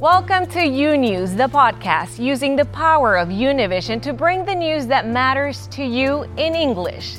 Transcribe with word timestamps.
Welcome 0.00 0.46
to 0.52 0.66
U 0.66 0.96
News, 0.96 1.34
the 1.34 1.46
podcast 1.46 2.18
using 2.18 2.56
the 2.56 2.64
power 2.64 3.18
of 3.18 3.28
Univision 3.28 4.00
to 4.00 4.14
bring 4.14 4.46
the 4.46 4.54
news 4.54 4.86
that 4.86 5.06
matters 5.06 5.66
to 5.72 5.84
you 5.84 6.22
in 6.38 6.54
English. 6.54 7.18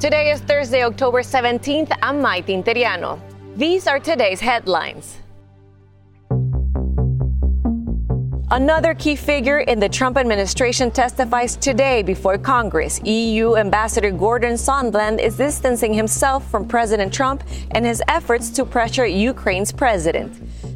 Today 0.00 0.30
is 0.30 0.40
Thursday, 0.40 0.84
October 0.84 1.20
17th. 1.20 1.94
I'm 2.00 2.22
Maite 2.22 2.46
Interiano. 2.46 3.20
These 3.56 3.86
are 3.86 4.00
today's 4.00 4.40
headlines. 4.40 5.18
Another 8.50 8.94
key 8.94 9.16
figure 9.16 9.58
in 9.58 9.78
the 9.78 9.90
Trump 9.90 10.16
administration 10.16 10.90
testifies 10.90 11.56
today 11.56 12.02
before 12.02 12.38
Congress. 12.38 13.02
EU 13.04 13.56
Ambassador 13.56 14.10
Gordon 14.10 14.54
Sondland 14.54 15.18
is 15.20 15.36
distancing 15.36 15.92
himself 15.92 16.50
from 16.50 16.66
President 16.66 17.12
Trump 17.12 17.44
and 17.72 17.84
his 17.84 18.02
efforts 18.08 18.48
to 18.48 18.64
pressure 18.64 19.04
Ukraine's 19.04 19.72
president. 19.72 20.32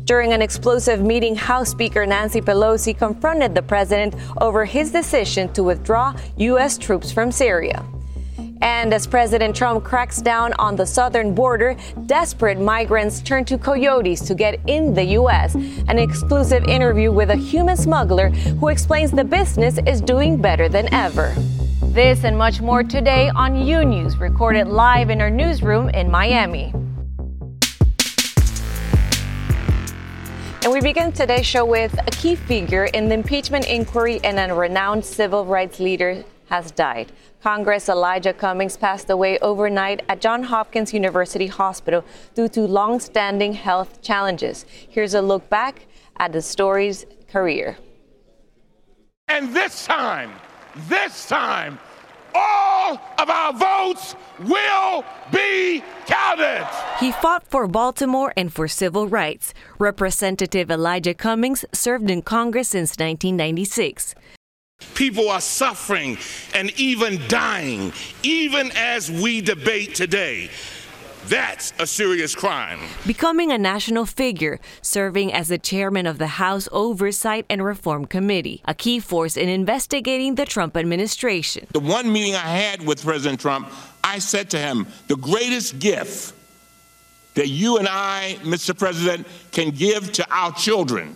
During 0.09 0.33
an 0.33 0.41
explosive 0.41 1.03
meeting, 1.03 1.37
House 1.37 1.69
Speaker 1.69 2.07
Nancy 2.07 2.41
Pelosi 2.41 2.97
confronted 2.97 3.55
the 3.55 3.61
president 3.61 4.15
over 4.41 4.65
his 4.65 4.91
decision 4.91 5.53
to 5.53 5.63
withdraw 5.63 6.15
U.S. 6.39 6.79
troops 6.79 7.13
from 7.13 7.31
Syria. 7.31 7.85
And 8.63 8.95
as 8.95 9.07
President 9.07 9.55
Trump 9.55 9.85
cracks 9.85 10.23
down 10.23 10.55
on 10.55 10.77
the 10.77 10.87
southern 10.87 11.35
border, 11.35 11.77
desperate 12.07 12.59
migrants 12.59 13.21
turn 13.21 13.45
to 13.45 13.59
coyotes 13.59 14.23
to 14.23 14.35
get 14.35 14.59
in 14.67 14.95
the 14.95 15.05
U.S. 15.21 15.55
An 15.89 15.99
exclusive 15.99 16.65
interview 16.65 17.13
with 17.13 17.29
a 17.29 17.37
human 17.37 17.77
smuggler 17.77 18.31
who 18.61 18.69
explains 18.69 19.11
the 19.11 19.25
business 19.25 19.79
is 19.87 20.01
doing 20.01 20.39
better 20.41 20.71
than 20.71 20.91
ever. 20.91 21.35
This 21.83 22.25
and 22.25 22.39
much 22.39 22.63
more 22.63 22.83
today 22.83 23.29
on 23.29 23.67
U 23.67 23.85
News, 23.85 24.17
recorded 24.17 24.69
live 24.69 25.11
in 25.11 25.21
our 25.21 25.29
newsroom 25.29 25.91
in 25.91 26.11
Miami. 26.11 26.73
And 30.69 30.75
we 30.75 30.83
begin 30.83 31.13
today's 31.13 31.47
show 31.47 31.65
with 31.65 31.99
a 31.99 32.11
key 32.11 32.35
figure 32.35 32.85
in 32.85 33.09
the 33.09 33.15
impeachment 33.15 33.67
inquiry 33.67 34.21
and 34.23 34.39
a 34.39 34.55
renowned 34.55 35.03
civil 35.03 35.47
rights 35.47 35.81
leader 35.81 36.23
has 36.51 36.71
died. 36.73 37.11
Congress 37.43 37.89
Elijah 37.89 38.35
Cummings 38.35 38.77
passed 38.77 39.09
away 39.09 39.39
overnight 39.39 40.03
at 40.11 40.21
Johns 40.21 40.49
Hopkins 40.49 40.93
University 40.93 41.47
Hospital 41.47 42.05
due 42.35 42.49
to 42.51 42.67
long-standing 42.67 43.55
health 43.55 44.03
challenges. 44.03 44.67
Here's 44.69 45.15
a 45.15 45.23
look 45.23 45.49
back 45.49 45.87
at 46.19 46.33
the 46.33 46.43
story's 46.43 47.07
career. 47.33 47.79
And 49.29 49.57
this 49.57 49.87
time, 49.87 50.33
this 50.87 51.27
time, 51.31 51.79
all 52.39 53.01
of 53.19 53.29
our 53.29 53.53
votes 53.53 54.15
will 54.39 55.05
be 55.33 55.83
counted. 56.07 56.67
He 57.01 57.13
fought 57.13 57.47
for 57.47 57.67
Baltimore 57.67 58.33
and 58.37 58.53
for 58.53 58.69
civil 58.69 59.09
rights. 59.09 59.53
Representative 59.79 60.71
Elijah 60.71 61.15
Cummings 61.15 61.65
served 61.73 62.11
in 62.11 62.23
Congress 62.23 62.69
since 62.69 62.91
1996. 62.91 64.15
People 64.95 65.29
are 65.29 65.41
suffering 65.41 66.17
and 66.55 66.71
even 66.79 67.21
dying, 67.29 67.93
even 68.23 68.71
as 68.77 69.11
we 69.11 69.41
debate 69.41 69.95
today. 69.95 70.51
That's 71.29 71.75
a 71.79 71.87
serious 71.87 72.35
crime. 72.35 72.81
Becoming 73.07 73.53
a 73.53 73.59
national 73.59 74.07
figure, 74.07 74.61
serving 74.81 75.31
as 75.31 75.49
the 75.49 75.59
chairman 75.59 76.07
of 76.07 76.17
the 76.17 76.27
House 76.27 76.71
Oversight 76.73 77.45
and 77.51 77.63
Reform 77.63 78.07
Committee, 78.07 78.63
a 78.65 78.73
key 78.73 78.99
force 78.99 79.37
in 79.37 79.47
investigating 79.51 80.37
the 80.37 80.47
Trump 80.47 80.75
administration. 80.75 81.67
The 81.73 81.81
one 81.81 82.11
meeting 82.11 82.35
I 82.35 82.49
had 82.49 82.87
with 82.87 83.05
President 83.05 83.41
Trump, 83.41 83.71
I 84.03 84.21
said 84.21 84.49
to 84.51 84.59
him, 84.59 84.87
the 85.09 85.17
greatest 85.17 85.79
gift 85.79 86.35
that 87.35 87.49
you 87.49 87.77
and 87.77 87.87
I, 87.87 88.39
Mr. 88.41 88.77
President, 88.77 89.27
can 89.53 89.71
give 89.71 90.11
to 90.13 90.27
our 90.35 90.53
children 90.55 91.15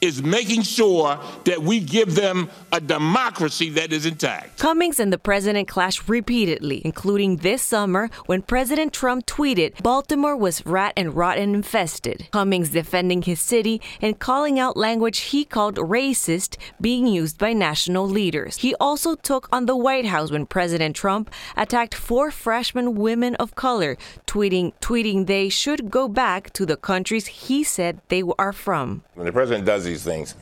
is 0.00 0.22
making 0.22 0.62
sure 0.62 1.18
that 1.44 1.62
we 1.62 1.80
give 1.80 2.14
them 2.14 2.48
a 2.72 2.80
democracy 2.80 3.70
that 3.70 3.92
is 3.92 4.06
intact. 4.06 4.58
Cummings 4.58 5.00
and 5.00 5.12
the 5.12 5.18
president 5.18 5.68
clashed 5.68 6.08
repeatedly, 6.08 6.82
including 6.84 7.38
this 7.38 7.62
summer 7.62 8.08
when 8.26 8.42
President 8.42 8.92
Trump 8.92 9.26
tweeted 9.26 9.82
Baltimore 9.82 10.36
was 10.36 10.64
rat 10.64 10.92
and 10.96 11.14
rotten 11.14 11.54
infested. 11.54 12.28
Cummings 12.30 12.70
defending 12.70 13.22
his 13.22 13.40
city 13.40 13.80
and 14.00 14.18
calling 14.18 14.58
out 14.58 14.76
language 14.76 15.18
he 15.18 15.44
called 15.44 15.76
racist 15.76 16.56
being 16.80 17.06
used 17.06 17.38
by 17.38 17.52
national 17.52 18.08
leaders. 18.08 18.58
He 18.58 18.74
also 18.76 19.14
took 19.16 19.48
on 19.52 19.66
the 19.66 19.76
White 19.76 20.06
House 20.06 20.30
when 20.30 20.46
President 20.46 20.94
Trump 20.94 21.30
attacked 21.56 21.94
four 21.94 22.30
freshman 22.30 22.94
women 22.94 23.34
of 23.36 23.54
color, 23.54 23.96
tweeting 24.26 24.72
tweeting 24.80 25.26
they 25.26 25.48
should 25.48 25.90
go 25.90 26.08
back 26.08 26.52
to 26.52 26.64
the 26.64 26.76
countries 26.76 27.26
he 27.26 27.64
said 27.64 28.00
they 28.08 28.22
are 28.38 28.52
from. 28.52 29.02
When 29.14 29.26
the 29.26 29.32
president 29.32 29.66
does 29.66 29.87
these 29.88 30.04
things, 30.04 30.34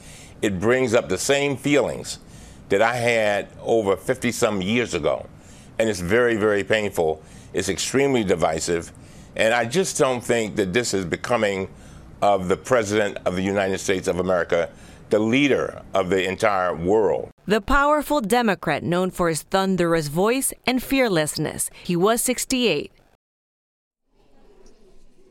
it 0.43 0.61
brings 0.61 0.95
up 0.95 1.09
the 1.09 1.19
same 1.19 1.57
feelings 1.57 2.19
that 2.69 2.83
I 2.83 2.97
had 2.97 3.49
over 3.63 3.97
50 3.97 4.33
some 4.33 4.61
years 4.61 4.95
ago. 4.95 5.27
And 5.79 5.89
it's 5.89 6.01
very, 6.01 6.37
very 6.37 6.65
painful. 6.65 7.23
It's 7.53 7.69
extremely 7.69 8.25
divisive. 8.25 8.93
And 9.37 9.55
I 9.55 9.65
just 9.67 9.99
don't 9.99 10.23
think 10.23 10.57
that 10.57 10.73
this 10.73 10.95
is 10.95 11.05
becoming 11.05 11.69
of 12.23 12.49
the 12.49 12.57
President 12.57 13.19
of 13.25 13.37
the 13.37 13.43
United 13.43 13.79
States 13.79 14.09
of 14.09 14.19
America, 14.19 14.71
the 15.11 15.19
leader 15.19 15.83
of 15.95 16.09
the 16.09 16.27
entire 16.27 16.75
world. 16.75 17.31
The 17.47 17.61
powerful 17.61 18.21
Democrat 18.21 18.83
known 18.83 19.11
for 19.11 19.29
his 19.29 19.43
thunderous 19.43 20.09
voice 20.09 20.53
and 20.67 20.83
fearlessness. 20.83 21.71
He 21.85 21.95
was 21.95 22.23
68. 22.23 22.91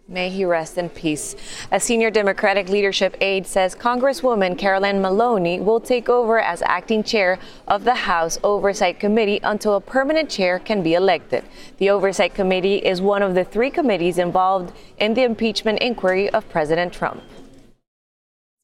May 0.08 0.30
he 0.30 0.46
rest 0.46 0.78
in 0.78 0.90
peace. 0.90 1.36
A 1.72 1.80
senior 1.80 2.12
Democratic 2.12 2.70
leadership 2.70 3.18
aide 3.22 3.48
says 3.48 3.74
Congresswoman 3.74 4.56
Carolyn 4.56 5.02
Maloney 5.02 5.60
will 5.60 5.80
take 5.80 6.10
over 6.10 6.40
as 6.40 6.62
acting 6.62 7.02
chair 7.04 7.40
of 7.68 7.86
the 7.86 7.96
House 7.96 8.38
Oversight 8.44 9.00
Committee 9.00 9.40
until 9.42 9.74
a 9.74 9.82
permanent 9.82 10.30
chair 10.30 10.60
can 10.60 10.84
be 10.84 10.94
elected. 10.94 11.44
The 11.80 11.90
Oversight 11.90 12.36
Committee 12.36 12.86
is 12.86 13.02
one 13.02 13.24
of 13.24 13.34
the 13.34 13.44
three 13.44 13.72
committees 13.72 14.20
involved 14.20 14.76
in 15.00 15.16
the 15.16 15.24
impeachment 15.24 15.80
inquiry 15.80 16.30
of 16.30 16.48
President 16.50 16.94
Trump. 16.94 17.24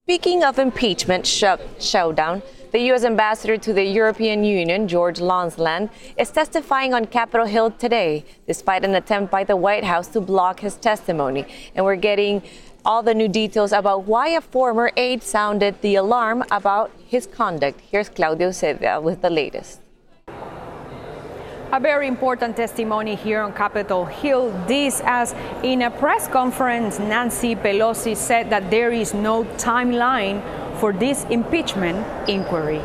Speaking 0.03 0.43
of 0.43 0.59
impeachment 0.59 1.25
sh- 1.25 1.43
showdown, 1.79 2.43
the 2.71 2.79
U.S. 2.91 3.03
ambassador 3.03 3.57
to 3.57 3.73
the 3.73 3.83
European 3.83 4.45
Union, 4.45 4.87
Gordon 4.87 5.25
Sondland, 5.25 5.89
is 6.17 6.31
testifying 6.31 6.93
on 6.93 7.05
Capitol 7.05 7.45
Hill 7.45 7.71
today, 7.71 8.23
despite 8.47 8.85
an 8.85 8.95
attempt 8.95 9.29
by 9.29 9.43
the 9.43 9.57
White 9.57 9.83
House 9.83 10.07
to 10.09 10.21
block 10.21 10.61
his 10.61 10.75
testimony. 10.75 11.45
And 11.75 11.83
we're 11.83 11.97
getting 11.97 12.41
all 12.85 13.03
the 13.03 13.13
new 13.13 13.27
details 13.27 13.73
about 13.73 14.05
why 14.05 14.29
a 14.29 14.41
former 14.41 14.91
aide 14.95 15.21
sounded 15.21 15.81
the 15.81 15.95
alarm 15.95 16.43
about 16.49 16.91
his 17.05 17.27
conduct. 17.27 17.81
Here's 17.91 18.09
Claudio 18.09 18.49
Seda 18.49 19.01
with 19.03 19.21
the 19.21 19.29
latest. 19.29 19.81
A 21.73 21.79
very 21.79 22.07
important 22.07 22.57
testimony 22.57 23.15
here 23.15 23.41
on 23.41 23.53
Capitol 23.53 24.03
Hill. 24.03 24.51
This, 24.67 25.01
as 25.05 25.33
in 25.63 25.83
a 25.83 25.91
press 25.91 26.27
conference, 26.27 26.99
Nancy 26.99 27.55
Pelosi 27.55 28.15
said 28.15 28.49
that 28.49 28.69
there 28.69 28.91
is 28.91 29.13
no 29.13 29.45
timeline 29.57 30.41
for 30.81 30.91
this 30.91 31.25
impeachment 31.25 31.95
inquiry. 32.27 32.81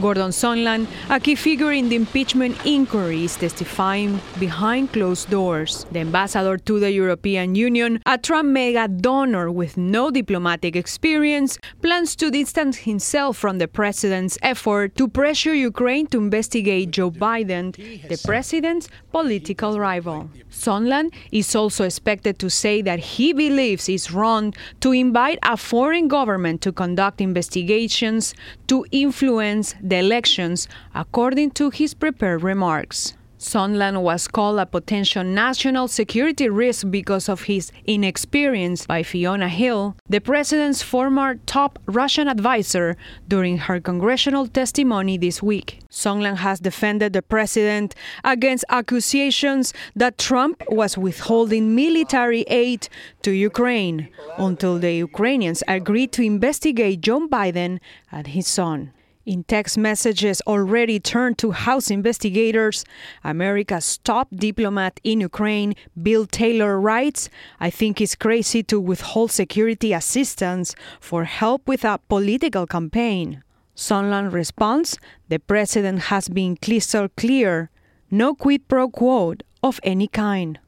Gordon 0.00 0.30
Sondland, 0.30 0.88
a 1.08 1.20
key 1.20 1.36
figure 1.36 1.72
in 1.72 1.88
the 1.88 1.96
impeachment 1.96 2.56
inquiry, 2.66 3.24
is 3.24 3.36
testifying 3.36 4.20
behind 4.40 4.92
closed 4.92 5.30
doors. 5.30 5.86
The 5.92 6.00
ambassador 6.00 6.56
to 6.58 6.80
the 6.80 6.90
European 6.90 7.54
Union, 7.54 8.02
a 8.04 8.18
Trump 8.18 8.48
mega 8.48 8.88
donor 8.88 9.52
with 9.52 9.76
no 9.76 10.10
diplomatic 10.10 10.74
experience, 10.74 11.58
plans 11.80 12.16
to 12.16 12.30
distance 12.30 12.78
himself 12.78 13.36
from 13.36 13.58
the 13.58 13.68
president's 13.68 14.36
effort 14.42 14.96
to 14.96 15.06
pressure 15.06 15.54
Ukraine 15.54 16.06
to 16.08 16.18
investigate 16.18 16.90
Joe 16.90 17.10
Biden, 17.10 17.74
the 18.08 18.20
president's 18.24 18.88
political 19.12 19.78
rival. 19.78 20.28
Sondland 20.50 21.12
is 21.30 21.54
also 21.54 21.84
expected 21.84 22.38
to 22.40 22.50
say 22.50 22.82
that 22.82 22.98
he 22.98 23.32
believes 23.32 23.88
it's 23.88 24.10
wrong 24.10 24.54
to 24.80 24.92
invite 24.92 25.38
a 25.42 25.56
foreign 25.56 26.08
government 26.08 26.62
to 26.62 26.72
conduct 26.72 27.20
investigations 27.20 28.34
to 28.66 28.84
influence 28.90 29.74
the 29.84 29.98
elections, 29.98 30.66
according 30.94 31.50
to 31.52 31.70
his 31.70 31.94
prepared 31.94 32.42
remarks. 32.42 33.14
Sondland 33.44 34.00
was 34.00 34.26
called 34.26 34.58
a 34.58 34.64
potential 34.64 35.22
national 35.22 35.86
security 35.86 36.48
risk 36.48 36.90
because 36.90 37.28
of 37.28 37.42
his 37.42 37.70
inexperience 37.84 38.86
by 38.86 39.02
Fiona 39.02 39.50
Hill, 39.50 39.96
the 40.08 40.20
president's 40.20 40.80
former 40.80 41.34
top 41.44 41.78
Russian 41.84 42.26
advisor, 42.26 42.96
during 43.28 43.58
her 43.58 43.80
congressional 43.80 44.46
testimony 44.46 45.18
this 45.18 45.42
week. 45.42 45.80
Sondland 45.90 46.38
has 46.38 46.58
defended 46.58 47.12
the 47.12 47.20
president 47.20 47.94
against 48.24 48.64
accusations 48.70 49.74
that 49.94 50.16
Trump 50.16 50.62
was 50.70 50.96
withholding 50.96 51.74
military 51.74 52.42
aid 52.48 52.88
to 53.22 53.30
Ukraine 53.30 54.08
until 54.38 54.78
the 54.78 54.92
Ukrainians 54.94 55.62
agreed 55.68 56.12
to 56.12 56.22
investigate 56.22 57.02
Joe 57.02 57.28
Biden 57.28 57.78
and 58.10 58.26
his 58.28 58.46
son. 58.46 58.93
In 59.26 59.42
text 59.44 59.78
messages 59.78 60.42
already 60.46 61.00
turned 61.00 61.38
to 61.38 61.52
House 61.52 61.90
investigators, 61.90 62.84
America's 63.22 63.96
top 64.04 64.28
diplomat 64.30 65.00
in 65.02 65.20
Ukraine, 65.20 65.74
Bill 66.02 66.26
Taylor, 66.26 66.78
writes 66.78 67.30
I 67.58 67.70
think 67.70 68.02
it's 68.02 68.16
crazy 68.16 68.62
to 68.64 68.78
withhold 68.78 69.30
security 69.30 69.94
assistance 69.94 70.74
for 71.00 71.24
help 71.24 71.66
with 71.66 71.84
a 71.84 72.00
political 72.06 72.66
campaign. 72.66 73.42
Sondland 73.74 74.34
responds 74.34 74.98
the 75.30 75.38
president 75.38 76.12
has 76.12 76.28
been 76.28 76.58
crystal 76.58 77.08
clear 77.16 77.70
no 78.10 78.34
quid 78.34 78.68
pro 78.68 78.90
quo 78.90 79.34
of 79.62 79.80
any 79.82 80.06
kind. 80.06 80.58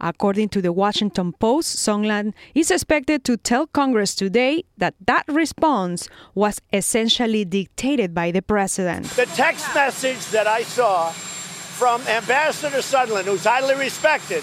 According 0.00 0.48
to 0.50 0.62
the 0.62 0.72
Washington 0.72 1.32
Post, 1.32 1.76
Sondland 1.76 2.32
is 2.54 2.70
expected 2.70 3.22
to 3.24 3.36
tell 3.36 3.66
Congress 3.66 4.14
today 4.14 4.64
that 4.78 4.94
that 5.06 5.24
response 5.28 6.08
was 6.34 6.60
essentially 6.72 7.44
dictated 7.44 8.14
by 8.14 8.30
the 8.30 8.40
president. 8.40 9.06
The 9.10 9.26
text 9.26 9.74
message 9.74 10.24
that 10.28 10.46
I 10.46 10.62
saw 10.62 11.10
from 11.10 12.00
Ambassador 12.02 12.78
Sondland, 12.78 13.24
who's 13.24 13.44
highly 13.44 13.74
respected, 13.74 14.42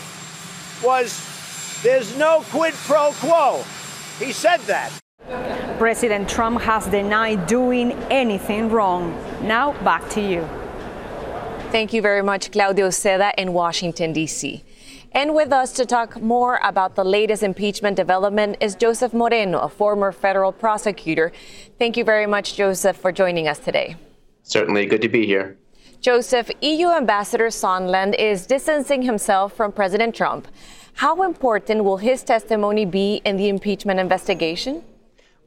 was 0.83 1.23
there's 1.81 2.15
no 2.17 2.43
quid 2.49 2.73
pro 2.85 3.11
quo. 3.13 3.63
He 4.19 4.31
said 4.31 4.59
that. 4.61 4.91
President 5.79 6.29
Trump 6.29 6.61
has 6.61 6.85
denied 6.87 7.47
doing 7.47 7.91
anything 8.09 8.69
wrong. 8.69 9.11
Now 9.41 9.73
back 9.83 10.07
to 10.11 10.21
you. 10.21 10.47
Thank 11.71 11.93
you 11.93 12.01
very 12.01 12.23
much, 12.23 12.51
Claudio 12.51 12.87
Seda 12.89 13.31
in 13.37 13.53
Washington, 13.53 14.13
D.C. 14.13 14.63
And 15.17 15.33
with 15.33 15.51
us 15.51 15.71
to 15.73 15.85
talk 15.87 16.21
more 16.21 16.59
about 16.61 16.93
the 16.93 17.03
latest 17.03 17.41
impeachment 17.41 17.97
development 17.97 18.57
is 18.61 18.75
Joseph 18.75 19.15
Moreno, 19.15 19.57
a 19.61 19.67
former 19.67 20.11
federal 20.11 20.51
prosecutor. 20.51 21.31
Thank 21.79 21.97
you 21.97 22.03
very 22.03 22.27
much, 22.27 22.55
Joseph, 22.55 22.97
for 22.97 23.11
joining 23.11 23.47
us 23.47 23.57
today. 23.57 23.95
Certainly 24.43 24.85
good 24.85 25.01
to 25.01 25.09
be 25.09 25.25
here. 25.25 25.57
Joseph, 26.01 26.51
EU 26.61 26.89
Ambassador 26.89 27.47
Sondland 27.47 28.13
is 28.19 28.45
distancing 28.45 29.01
himself 29.01 29.53
from 29.53 29.71
President 29.71 30.13
Trump. 30.13 30.47
How 30.93 31.23
important 31.23 31.83
will 31.83 31.97
his 31.97 32.21
testimony 32.21 32.85
be 32.85 33.19
in 33.25 33.37
the 33.37 33.49
impeachment 33.49 33.99
investigation? 33.99 34.83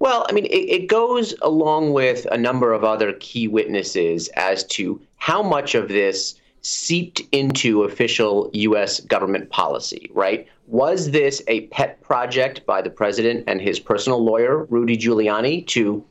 Well, 0.00 0.26
I 0.28 0.32
mean, 0.32 0.46
it, 0.46 0.66
it, 0.78 0.86
goes 0.88 1.32
along 1.42 1.92
with 1.92 2.26
a 2.32 2.36
number 2.36 2.72
of 2.72 2.82
other 2.82 3.12
key 3.20 3.46
witnesses 3.46 4.26
as 4.34 4.64
to 4.74 5.00
how 5.18 5.44
much 5.44 5.76
of 5.76 5.86
this 5.86 6.39
seeped 6.62 7.22
into 7.32 7.84
official 7.84 8.50
U.S. 8.52 9.00
government 9.00 9.50
policy, 9.50 10.10
right? 10.12 10.46
Was 10.66 11.10
this 11.10 11.42
a 11.48 11.66
pet 11.68 12.00
project 12.02 12.64
by 12.66 12.82
the 12.82 12.90
president 12.90 13.44
and 13.46 13.60
his 13.60 13.80
personal 13.80 14.22
lawyer, 14.22 14.64
Rudy 14.64 14.96
Giuliani, 14.96 15.66
to 15.68 16.04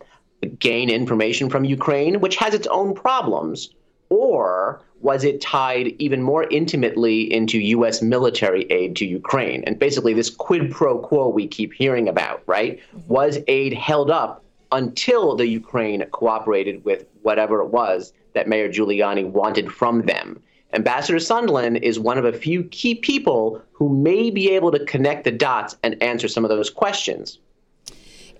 gain 0.60 0.90
information 0.90 1.50
from 1.50 1.66
Ukraine, 1.66 2.19
which 2.19 2.36
has 2.38 2.54
its 2.54 2.68
own 2.68 2.94
problems? 2.94 3.69
Or 4.10 4.81
was 5.01 5.24
it 5.24 5.40
tied 5.40 5.94
even 6.00 6.22
more 6.22 6.44
intimately 6.44 7.31
into 7.31 7.60
U.S. 7.60 8.02
military 8.02 8.63
aid 8.72 8.95
to 8.98 9.06
Ukraine? 9.06 9.63
And 9.66 9.78
basically, 9.78 10.13
this 10.13 10.30
quid 10.30 10.72
pro 10.72 10.98
quo 10.98 11.30
we 11.30 11.48
keep 11.48 11.74
hearing 11.74 12.10
about, 12.10 12.42
right? 12.48 12.80
Mm-hmm. 12.80 13.13
Was 13.13 13.38
aid 13.48 13.74
held 13.74 14.10
up 14.10 14.44
until 14.72 15.36
the 15.36 15.48
Ukraine 15.48 16.04
cooperated 16.12 16.84
with 16.84 17.06
whatever 17.22 17.62
it 17.62 17.68
was 17.68 18.13
that 18.34 18.48
Mayor 18.48 18.70
Giuliani 18.70 19.30
wanted 19.30 19.72
from 19.72 20.02
them. 20.04 20.42
Ambassador 20.74 21.18
Sondland 21.18 21.81
is 21.81 22.00
one 22.00 22.18
of 22.18 22.26
a 22.26 22.34
few 22.34 22.64
key 22.66 22.94
people 22.94 23.62
who 23.72 23.90
may 23.90 24.30
be 24.30 24.52
able 24.52 24.72
to 24.72 24.86
connect 24.86 25.24
the 25.24 25.31
dots 25.31 25.76
and 25.84 26.02
answer 26.04 26.28
some 26.28 26.46
of 26.46 26.50
those 26.50 26.70
questions. 26.70 27.40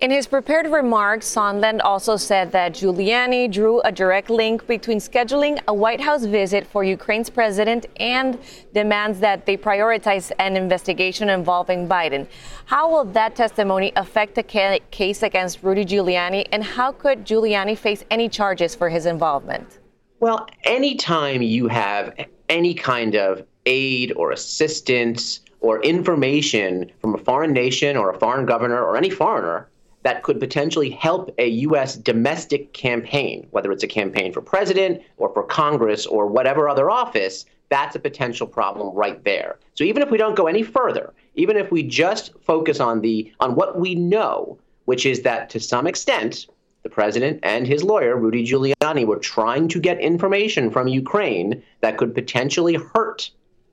In 0.00 0.10
his 0.10 0.26
prepared 0.26 0.66
remarks, 0.66 1.26
Sondland 1.26 1.80
also 1.84 2.16
said 2.16 2.52
that 2.52 2.72
Giuliani 2.72 3.52
drew 3.52 3.82
a 3.82 3.92
direct 3.92 4.30
link 4.30 4.66
between 4.66 4.98
scheduling 4.98 5.60
a 5.68 5.74
White 5.74 6.00
House 6.00 6.24
visit 6.24 6.66
for 6.66 6.82
Ukraine's 6.82 7.28
president 7.28 7.84
and 7.96 8.38
demands 8.72 9.20
that 9.20 9.44
they 9.44 9.58
prioritize 9.58 10.32
an 10.38 10.56
investigation 10.56 11.28
involving 11.28 11.86
Biden. 11.86 12.26
How 12.64 12.88
will 12.90 13.04
that 13.12 13.36
testimony 13.36 13.92
affect 13.96 14.36
the 14.36 14.42
ca- 14.42 14.78
case 14.90 15.22
against 15.22 15.62
Rudy 15.62 15.84
Giuliani, 15.84 16.48
and 16.50 16.64
how 16.64 16.92
could 16.92 17.26
Giuliani 17.26 17.76
face 17.76 18.02
any 18.10 18.30
charges 18.30 18.74
for 18.74 18.88
his 18.88 19.04
involvement? 19.04 19.79
Well, 20.20 20.46
anytime 20.64 21.40
you 21.40 21.66
have 21.68 22.14
any 22.50 22.74
kind 22.74 23.14
of 23.14 23.42
aid 23.64 24.12
or 24.16 24.32
assistance 24.32 25.40
or 25.60 25.82
information 25.82 26.92
from 27.00 27.14
a 27.14 27.18
foreign 27.18 27.54
nation 27.54 27.96
or 27.96 28.10
a 28.10 28.18
foreign 28.18 28.44
governor 28.44 28.84
or 28.84 28.98
any 28.98 29.08
foreigner 29.08 29.70
that 30.02 30.22
could 30.22 30.38
potentially 30.38 30.90
help 30.90 31.34
a 31.38 31.48
U.S. 31.48 31.96
domestic 31.96 32.74
campaign, 32.74 33.46
whether 33.52 33.72
it's 33.72 33.82
a 33.82 33.88
campaign 33.88 34.30
for 34.30 34.42
president 34.42 35.00
or 35.16 35.32
for 35.32 35.42
Congress 35.42 36.04
or 36.04 36.26
whatever 36.26 36.68
other 36.68 36.90
office, 36.90 37.46
that's 37.70 37.96
a 37.96 37.98
potential 37.98 38.46
problem 38.46 38.94
right 38.94 39.24
there. 39.24 39.58
So 39.72 39.84
even 39.84 40.02
if 40.02 40.10
we 40.10 40.18
don't 40.18 40.36
go 40.36 40.48
any 40.48 40.62
further, 40.62 41.14
even 41.34 41.56
if 41.56 41.70
we 41.70 41.82
just 41.82 42.32
focus 42.42 42.78
on 42.78 43.00
the 43.00 43.32
on 43.40 43.54
what 43.54 43.80
we 43.80 43.94
know, 43.94 44.58
which 44.84 45.06
is 45.06 45.22
that 45.22 45.48
to 45.50 45.60
some 45.60 45.86
extent 45.86 46.46
the 46.82 46.90
president 46.90 47.40
and 47.42 47.66
his 47.66 47.82
lawyer 47.82 48.16
Rudy 48.16 48.46
Giuliani 48.46 49.06
were 49.06 49.18
trying 49.18 49.68
to 49.68 49.80
get 49.80 50.00
information 50.00 50.70
from 50.70 50.88
Ukraine 50.88 51.62
that 51.80 51.98
could 51.98 52.14
potentially 52.14 52.74
hurt 52.74 53.30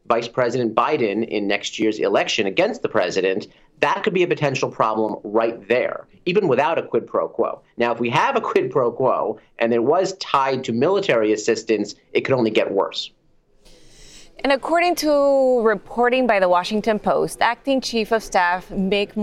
Vice 0.08 0.28
President 0.28 0.74
Biden 0.74 1.28
in 1.28 1.48
next 1.48 1.80
year's 1.80 2.00
election 2.00 2.48
against 2.48 2.82
the 2.82 2.90
president, 2.90 3.48
that 3.80 4.04
could 4.04 4.14
be 4.14 4.24
a 4.24 4.28
potential 4.28 4.70
problem 4.70 5.18
right 5.24 5.68
there, 5.68 6.08
even 6.26 6.48
without 6.48 6.78
a 6.78 6.84
quid 6.84 7.06
pro 7.06 7.28
quo. 7.28 7.62
Now, 7.78 7.92
if 7.92 8.00
we 8.00 8.10
have 8.10 8.36
a 8.36 8.42
quid 8.42 8.72
pro 8.72 8.92
quo 8.92 9.40
and 9.60 9.74
it 9.74 9.84
was 9.84 10.14
tied 10.18 10.64
to 10.66 10.74
military 10.74 11.34
assistance, 11.34 11.96
it 12.14 12.22
could 12.22 12.34
only 12.34 12.52
get 12.52 12.72
worse. 12.72 13.12
And 14.44 14.54
according 14.54 14.96
to 14.98 15.62
reporting 15.62 16.28
by 16.28 16.40
the 16.40 16.48
Washington 16.48 17.00
Post, 17.00 17.42
acting 17.42 17.82
chief 17.82 18.12
of 18.12 18.24
staff 18.24 18.70
Mick 18.70 19.16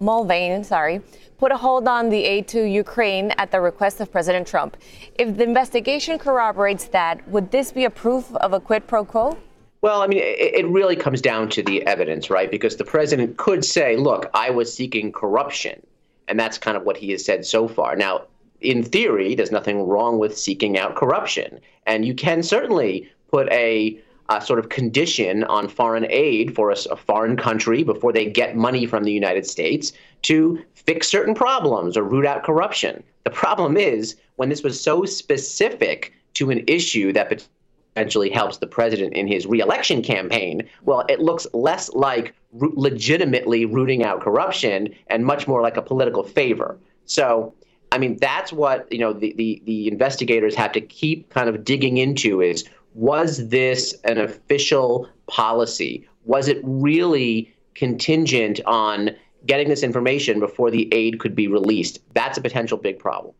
Mulvaney, 0.00 0.64
sorry, 0.64 1.00
put 1.38 1.52
a 1.52 1.56
hold 1.56 1.86
on 1.86 2.08
the 2.08 2.24
aid 2.24 2.48
to 2.48 2.62
Ukraine 2.64 3.32
at 3.32 3.50
the 3.50 3.60
request 3.60 4.00
of 4.00 4.10
President 4.10 4.46
Trump. 4.46 4.76
If 5.16 5.36
the 5.36 5.44
investigation 5.44 6.18
corroborates 6.18 6.86
that, 6.86 7.26
would 7.28 7.50
this 7.50 7.72
be 7.72 7.84
a 7.84 7.90
proof 7.90 8.34
of 8.36 8.52
a 8.52 8.60
quid 8.60 8.86
pro 8.86 9.04
quo? 9.04 9.36
Well, 9.82 10.02
I 10.02 10.06
mean, 10.06 10.20
it, 10.22 10.66
really 10.66 10.96
comes 10.96 11.20
down 11.20 11.48
to 11.50 11.62
the 11.62 11.86
evidence, 11.86 12.30
right? 12.30 12.50
Because 12.50 12.76
the 12.76 12.84
president 12.84 13.36
could 13.36 13.64
say, 13.64 13.96
look, 13.96 14.28
I 14.34 14.50
was 14.50 14.72
seeking 14.72 15.12
corruption. 15.12 15.80
And 16.28 16.40
that's 16.40 16.58
kind 16.58 16.76
of 16.76 16.82
what 16.82 16.96
he 16.96 17.12
has 17.12 17.24
said 17.24 17.44
so 17.44 17.68
far. 17.68 17.94
Now, 17.94 18.22
in 18.60 18.82
theory, 18.82 19.34
there's 19.34 19.52
nothing 19.52 19.86
wrong 19.86 20.18
with 20.18 20.36
seeking 20.36 20.76
out 20.76 20.96
corruption. 20.96 21.60
And 21.86 22.04
you 22.04 22.14
can 22.14 22.42
certainly 22.42 23.08
put 23.30 23.48
a, 23.52 24.00
a 24.28 24.40
sort 24.40 24.58
of 24.58 24.68
condition 24.68 25.44
on 25.44 25.68
foreign 25.68 26.06
aid 26.10 26.54
for 26.54 26.70
a, 26.70 26.76
a 26.90 26.96
foreign 26.96 27.36
country 27.36 27.82
before 27.82 28.12
they 28.12 28.28
get 28.28 28.56
money 28.56 28.86
from 28.86 29.04
the 29.04 29.12
United 29.12 29.46
States 29.46 29.92
to 30.22 30.62
fix 30.74 31.08
certain 31.08 31.34
problems 31.34 31.96
or 31.96 32.02
root 32.02 32.26
out 32.26 32.44
corruption. 32.44 33.02
The 33.24 33.30
problem 33.30 33.76
is 33.76 34.16
when 34.36 34.48
this 34.48 34.62
was 34.62 34.80
so 34.80 35.04
specific 35.04 36.12
to 36.34 36.50
an 36.50 36.62
issue 36.66 37.12
that 37.12 37.46
potentially 37.94 38.30
helps 38.30 38.58
the 38.58 38.66
president 38.66 39.14
in 39.14 39.26
his 39.26 39.46
reelection 39.46 40.02
campaign, 40.02 40.68
well, 40.82 41.04
it 41.08 41.20
looks 41.20 41.46
less 41.54 41.92
like 41.94 42.34
legitimately 42.52 43.64
rooting 43.64 44.04
out 44.04 44.20
corruption 44.20 44.94
and 45.08 45.24
much 45.24 45.48
more 45.48 45.62
like 45.62 45.76
a 45.76 45.82
political 45.82 46.22
favor. 46.22 46.78
So, 47.06 47.54
I 47.92 47.98
mean, 47.98 48.18
that's 48.20 48.52
what 48.52 48.90
you 48.92 48.98
know 48.98 49.12
the, 49.12 49.32
the, 49.34 49.62
the 49.64 49.88
investigators 49.88 50.54
have 50.56 50.72
to 50.72 50.80
keep 50.80 51.30
kind 51.30 51.48
of 51.48 51.64
digging 51.64 51.96
into 51.96 52.42
is 52.42 52.68
was 52.96 53.48
this 53.48 53.94
an 54.04 54.18
official 54.18 55.06
policy? 55.26 56.08
Was 56.24 56.48
it 56.48 56.58
really 56.62 57.54
contingent 57.74 58.58
on 58.64 59.10
getting 59.44 59.68
this 59.68 59.82
information 59.82 60.40
before 60.40 60.70
the 60.70 60.92
aid 60.92 61.20
could 61.20 61.36
be 61.36 61.46
released? 61.46 62.00
That's 62.14 62.38
a 62.38 62.40
potential 62.40 62.78
big 62.78 62.98
problem. 62.98 63.34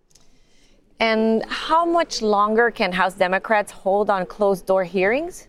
And 1.01 1.43
how 1.49 1.87
much 1.87 2.21
longer 2.21 2.71
can 2.71 2.93
House 2.93 3.15
Democrats 3.15 3.73
hold 3.73 4.11
on 4.11 4.27
closed 4.27 4.67
door 4.67 4.85
hearings? 4.85 5.49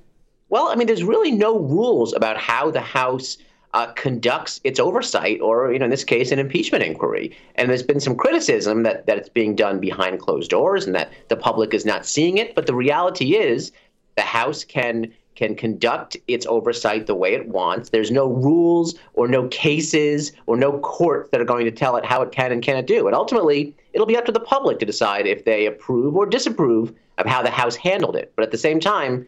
Well, 0.49 0.69
I 0.69 0.75
mean, 0.75 0.87
there's 0.87 1.03
really 1.03 1.31
no 1.31 1.59
rules 1.59 2.13
about 2.13 2.37
how 2.37 2.71
the 2.71 2.81
House 2.81 3.37
uh, 3.73 3.91
conducts 3.93 4.61
its 4.63 4.79
oversight, 4.79 5.41
or 5.41 5.73
you 5.73 5.79
know, 5.79 5.85
in 5.85 5.91
this 5.91 6.05
case, 6.05 6.31
an 6.31 6.39
impeachment 6.39 6.83
inquiry. 6.83 7.35
And 7.55 7.69
there's 7.69 7.83
been 7.83 7.99
some 7.99 8.15
criticism 8.15 8.83
that 8.83 9.05
that 9.05 9.17
it's 9.17 9.29
being 9.29 9.55
done 9.55 9.79
behind 9.79 10.19
closed 10.19 10.49
doors 10.49 10.85
and 10.85 10.95
that 10.95 11.11
the 11.27 11.35
public 11.35 11.73
is 11.73 11.85
not 11.85 12.05
seeing 12.05 12.37
it. 12.37 12.55
But 12.55 12.65
the 12.65 12.73
reality 12.73 13.35
is, 13.35 13.73
the 14.17 14.23
House 14.23 14.65
can 14.65 15.13
can 15.35 15.55
conduct 15.55 16.17
its 16.27 16.47
oversight 16.47 17.05
the 17.05 17.13
way 17.13 17.35
it 17.35 17.47
wants. 17.47 17.89
There's 17.89 18.09
no 18.09 18.25
rules 18.27 18.95
or 19.13 19.27
no 19.27 19.47
cases 19.49 20.31
or 20.47 20.57
no 20.57 20.79
courts 20.79 21.29
that 21.29 21.39
are 21.39 21.45
going 21.45 21.65
to 21.65 21.71
tell 21.71 21.95
it 21.95 22.03
how 22.03 22.23
it 22.23 22.31
can 22.31 22.51
and 22.51 22.63
cannot 22.63 22.87
do. 22.87 23.05
And 23.05 23.15
ultimately, 23.15 23.75
it'll 23.93 24.07
be 24.07 24.17
up 24.17 24.25
to 24.25 24.31
the 24.31 24.39
public 24.39 24.79
to 24.79 24.85
decide 24.87 25.27
if 25.27 25.45
they 25.45 25.67
approve 25.67 26.15
or 26.15 26.25
disapprove 26.25 26.91
of 27.19 27.27
how 27.27 27.43
the 27.43 27.51
House 27.51 27.75
handled 27.75 28.15
it. 28.15 28.33
But 28.35 28.45
at 28.45 28.51
the 28.51 28.57
same 28.57 28.79
time, 28.79 29.27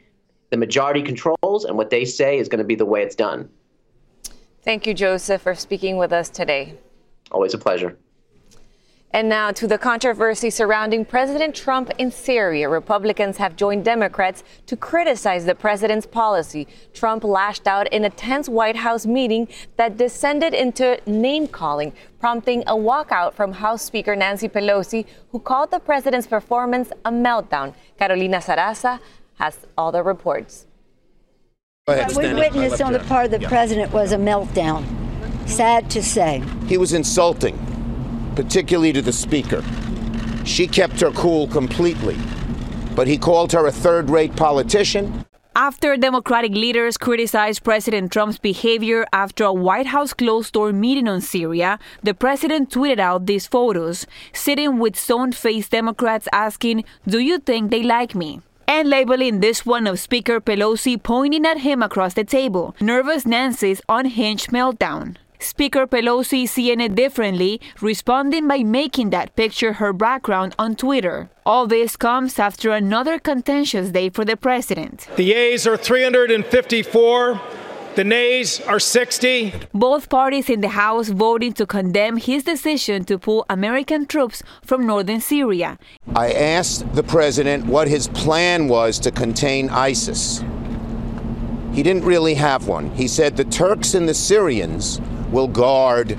the 0.50 0.58
majority 0.58 1.04
controls, 1.04 1.64
and 1.64 1.78
what 1.78 1.92
they 1.92 2.06
say 2.06 2.40
is 2.40 2.50
going 2.50 2.58
to 2.58 2.66
be 2.66 2.74
the 2.74 2.88
way 2.88 3.04
it's 3.04 3.16
done. 3.16 3.48
Thank 4.64 4.88
you, 4.88 4.96
Joseph, 4.96 5.44
for 5.44 5.54
speaking 5.54 5.98
with 5.98 6.12
us 6.12 6.28
today. 6.28 6.74
Always 7.32 7.54
a 7.54 7.60
pleasure. 7.60 7.96
And 9.12 9.28
now 9.28 9.52
to 9.52 9.66
the 9.66 9.80
controversy 9.80 10.52
surrounding 10.52 11.04
President 11.04 11.56
Trump 11.56 11.90
in 11.98 12.12
Syria. 12.12 12.70
Republicans 12.70 13.38
have 13.38 13.56
joined 13.56 13.84
Democrats 13.84 14.44
to 14.68 14.78
criticize 14.78 15.46
the 15.46 15.56
president's 15.56 16.06
policy. 16.06 16.68
Trump 16.94 17.24
lashed 17.24 17.66
out 17.66 17.92
in 17.92 18.06
a 18.06 18.12
tense 18.12 18.48
White 18.48 18.76
House 18.76 19.08
meeting 19.08 19.48
that 19.78 19.98
descended 19.98 20.54
into 20.54 21.00
name 21.08 21.48
calling, 21.48 21.92
prompting 22.20 22.62
a 22.68 22.76
walkout 22.76 23.34
from 23.34 23.52
House 23.52 23.82
Speaker 23.82 24.16
Nancy 24.16 24.48
Pelosi, 24.48 25.08
who 25.32 25.40
called 25.40 25.72
the 25.72 25.80
president's 25.80 26.28
performance 26.28 26.92
a 27.04 27.12
meltdown. 27.12 27.74
Carolina 27.98 28.38
Sarasa 28.38 29.00
has 29.40 29.66
all 29.76 29.92
the 29.92 30.04
reports. 30.04 30.68
What 31.86 32.16
we 32.16 32.32
witnessed 32.32 32.80
on 32.80 32.94
the 32.94 33.00
part 33.00 33.26
of 33.26 33.32
the 33.32 33.48
president 33.48 33.92
was 33.92 34.12
a 34.12 34.18
meltdown. 34.18 34.86
Sad 35.48 35.90
to 35.90 36.04
say. 36.04 36.44
He 36.68 36.78
was 36.78 36.94
insulting 36.94 37.58
particularly 38.40 38.94
to 38.94 39.02
the 39.02 39.12
Speaker. 39.12 39.62
She 40.46 40.66
kept 40.66 41.02
her 41.02 41.12
cool 41.12 41.46
completely, 41.48 42.16
but 42.96 43.06
he 43.06 43.18
called 43.18 43.52
her 43.52 43.68
a 43.68 43.72
third 43.86 44.10
rate 44.10 44.34
politician. 44.34 45.26
After 45.58 45.98
Democratic 45.98 46.54
leaders 46.54 46.96
criticized 46.96 47.66
President 47.66 48.14
Trump's 48.14 48.38
behavior 48.38 49.06
after 49.12 49.44
a 49.44 49.52
White 49.52 49.88
House 49.88 50.14
closed 50.14 50.54
door 50.54 50.72
meeting 50.72 51.10
on 51.10 51.20
Syria, 51.20 51.80
the 52.02 52.14
president 52.14 52.70
tweeted 52.70 52.98
out 52.98 53.26
these 53.26 53.46
photos, 53.46 54.08
sitting 54.32 54.80
with 54.80 54.96
stone 54.96 55.34
faced 55.34 55.72
Democrats 55.72 56.30
asking, 56.32 56.86
Do 57.06 57.20
you 57.20 57.40
think 57.40 57.72
they 57.72 57.84
like 57.84 58.16
me? 58.16 58.40
and 58.70 58.88
labeling 58.88 59.40
this 59.42 59.66
one 59.66 59.86
of 59.88 60.00
Speaker 60.00 60.40
Pelosi 60.40 60.96
pointing 61.02 61.46
at 61.46 61.58
him 61.58 61.84
across 61.84 62.14
the 62.14 62.24
table, 62.24 62.74
nervous 62.80 63.26
Nancy's 63.26 63.82
unhinged 63.90 64.52
meltdown. 64.52 65.18
Speaker 65.40 65.88
Pelosi 65.88 66.48
seeing 66.48 66.82
it 66.82 66.96
differently, 66.96 67.62
responding 67.80 68.48
by 68.48 68.62
making 68.62 69.10
that 69.12 69.36
picture 69.38 69.74
her 69.74 69.94
background 69.94 70.54
on 70.60 70.76
Twitter. 70.76 71.30
All 71.46 71.66
this 71.66 71.96
comes 71.96 72.38
after 72.38 72.72
another 72.72 73.20
contentious 73.20 73.90
day 73.92 74.10
for 74.10 74.26
the 74.26 74.36
president. 74.36 75.08
The 75.16 75.24
yeas 75.24 75.66
are 75.66 75.78
354. 75.78 77.42
The 77.96 78.04
nays 78.04 78.62
are 78.62 78.80
60. 78.80 79.54
Both 79.74 80.10
parties 80.10 80.50
in 80.50 80.62
the 80.62 80.70
House 80.70 81.10
voting 81.10 81.54
to 81.54 81.66
condemn 81.66 82.18
his 82.18 82.44
decision 82.44 83.04
to 83.06 83.18
pull 83.18 83.46
American 83.50 84.06
troops 84.06 84.44
from 84.64 84.86
northern 84.86 85.22
Syria. 85.22 85.80
I 86.16 86.32
asked 86.32 86.94
the 86.94 87.04
president 87.04 87.66
what 87.66 87.88
his 87.88 88.08
plan 88.10 88.68
was 88.68 89.00
to 89.00 89.12
contain 89.12 89.70
ISIS. 89.70 90.44
He 91.74 91.82
didn't 91.82 92.04
really 92.04 92.36
have 92.36 92.68
one. 92.68 92.92
He 92.92 93.08
said 93.08 93.38
the 93.38 93.46
Turks 93.46 93.94
and 93.94 94.08
the 94.08 94.14
Syrians 94.14 95.00
will 95.32 95.48
guard 95.48 96.18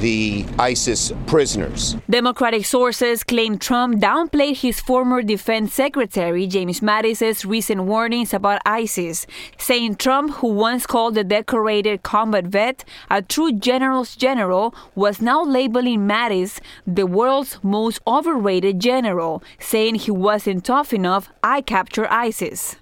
the 0.00 0.44
ISIS 0.58 1.12
prisoners. 1.26 1.96
Democratic 2.08 2.66
sources 2.66 3.24
claim 3.24 3.58
Trump 3.58 3.98
downplayed 3.98 4.60
his 4.60 4.80
former 4.80 5.22
defense 5.22 5.72
secretary 5.72 6.46
James 6.46 6.82
Mattis's 6.82 7.44
recent 7.44 7.84
warnings 7.84 8.34
about 8.34 8.60
ISIS, 8.66 9.26
saying 9.58 9.96
Trump, 9.96 10.34
who 10.34 10.48
once 10.48 10.86
called 10.86 11.14
the 11.14 11.24
decorated 11.24 12.02
combat 12.02 12.46
vet 12.46 12.84
a 13.10 13.22
true 13.22 13.52
general's 13.52 14.16
general, 14.16 14.74
was 14.94 15.22
now 15.22 15.42
labeling 15.42 16.00
Mattis 16.00 16.60
the 16.86 17.06
world's 17.06 17.58
most 17.62 18.00
overrated 18.06 18.80
general, 18.80 19.42
saying 19.58 19.94
he 19.94 20.10
wasn't 20.10 20.64
tough 20.64 20.92
enough, 20.92 21.30
I 21.42 21.62
capture 21.62 22.06
ISIS. 22.10 22.76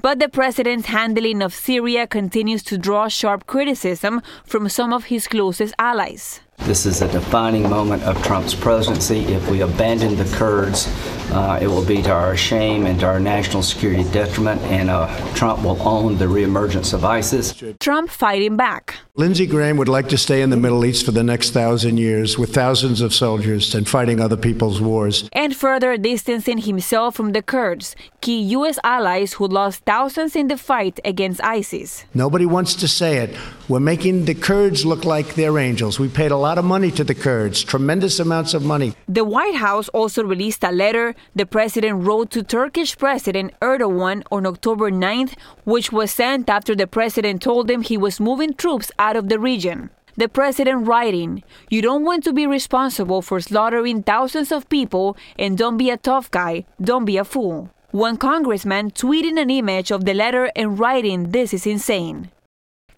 But 0.00 0.20
the 0.20 0.28
president's 0.28 0.86
handling 0.86 1.42
of 1.42 1.52
Syria 1.52 2.06
continues 2.06 2.62
to 2.64 2.78
draw 2.78 3.08
sharp 3.08 3.46
criticism 3.46 4.22
from 4.44 4.68
some 4.68 4.92
of 4.92 5.04
his 5.06 5.26
closest 5.26 5.74
allies. 5.78 6.40
This 6.58 6.86
is 6.86 7.02
a 7.02 7.10
defining 7.10 7.68
moment 7.68 8.02
of 8.02 8.22
Trump's 8.22 8.54
presidency. 8.54 9.20
If 9.20 9.48
we 9.48 9.62
abandon 9.62 10.16
the 10.16 10.24
Kurds, 10.36 10.86
uh, 11.32 11.58
it 11.60 11.66
will 11.66 11.84
be 11.84 12.02
to 12.02 12.12
our 12.12 12.36
shame 12.36 12.86
and 12.86 13.00
to 13.00 13.06
our 13.06 13.20
national 13.20 13.62
security 13.62 14.04
detriment, 14.10 14.60
and 14.62 14.90
uh, 14.90 15.08
Trump 15.34 15.64
will 15.64 15.80
own 15.82 16.18
the 16.18 16.26
reemergence 16.26 16.92
of 16.94 17.04
ISIS. 17.04 17.54
Trump 17.80 18.10
fighting 18.10 18.56
back. 18.56 18.96
Lindsey 19.18 19.46
Graham 19.46 19.78
would 19.78 19.88
like 19.88 20.08
to 20.10 20.16
stay 20.16 20.42
in 20.42 20.50
the 20.50 20.56
Middle 20.56 20.84
East 20.84 21.04
for 21.04 21.10
the 21.10 21.24
next 21.24 21.50
thousand 21.50 21.98
years 21.98 22.38
with 22.38 22.54
thousands 22.54 23.00
of 23.00 23.12
soldiers 23.12 23.74
and 23.74 23.88
fighting 23.88 24.20
other 24.20 24.36
people's 24.36 24.80
wars. 24.80 25.28
And 25.32 25.56
further 25.56 25.96
distancing 25.96 26.58
himself 26.58 27.16
from 27.16 27.32
the 27.32 27.42
Kurds, 27.42 27.96
key 28.20 28.40
U.S. 28.58 28.78
allies 28.84 29.32
who 29.32 29.48
lost 29.48 29.84
thousands 29.84 30.36
in 30.36 30.46
the 30.46 30.56
fight 30.56 31.00
against 31.04 31.42
ISIS. 31.42 32.04
Nobody 32.14 32.46
wants 32.46 32.76
to 32.76 32.86
say 32.86 33.16
it. 33.16 33.36
We're 33.68 33.80
making 33.80 34.26
the 34.26 34.36
Kurds 34.36 34.86
look 34.86 35.04
like 35.04 35.34
they're 35.34 35.58
angels. 35.58 35.98
We 35.98 36.08
paid 36.08 36.30
a 36.30 36.36
lot 36.36 36.56
of 36.56 36.64
money 36.64 36.92
to 36.92 37.02
the 37.02 37.16
Kurds, 37.16 37.64
tremendous 37.64 38.20
amounts 38.20 38.54
of 38.54 38.64
money. 38.64 38.94
The 39.08 39.24
White 39.24 39.56
House 39.56 39.88
also 39.88 40.22
released 40.22 40.62
a 40.62 40.70
letter 40.70 41.16
the 41.34 41.44
president 41.44 42.06
wrote 42.06 42.30
to 42.30 42.44
Turkish 42.44 42.96
President 42.96 43.52
Erdogan 43.60 44.22
on 44.30 44.46
October 44.46 44.92
9th, 44.92 45.34
which 45.64 45.90
was 45.90 46.12
sent 46.12 46.48
after 46.48 46.76
the 46.76 46.86
president 46.86 47.42
told 47.42 47.68
him 47.68 47.82
he 47.82 47.98
was 47.98 48.20
moving 48.20 48.54
troops 48.54 48.92
out 49.08 49.16
of 49.16 49.28
the 49.30 49.40
region. 49.40 49.88
The 50.16 50.28
president 50.28 50.86
writing, 50.86 51.42
You 51.70 51.80
don't 51.80 52.04
want 52.04 52.24
to 52.24 52.32
be 52.32 52.46
responsible 52.46 53.22
for 53.22 53.40
slaughtering 53.40 54.02
thousands 54.02 54.52
of 54.52 54.68
people, 54.68 55.16
and 55.38 55.56
don't 55.56 55.78
be 55.78 55.88
a 55.88 55.96
tough 55.96 56.30
guy, 56.30 56.66
don't 56.80 57.06
be 57.06 57.16
a 57.16 57.24
fool. 57.24 57.70
One 57.90 58.18
congressman 58.18 58.90
tweeting 58.90 59.40
an 59.40 59.48
image 59.48 59.90
of 59.90 60.04
the 60.04 60.12
letter 60.12 60.52
and 60.54 60.78
writing, 60.78 61.30
This 61.30 61.54
is 61.54 61.66
insane. 61.66 62.28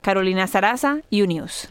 Carolina 0.03 0.47
Sarasa, 0.49 1.03
U 1.11 1.27
News. 1.27 1.69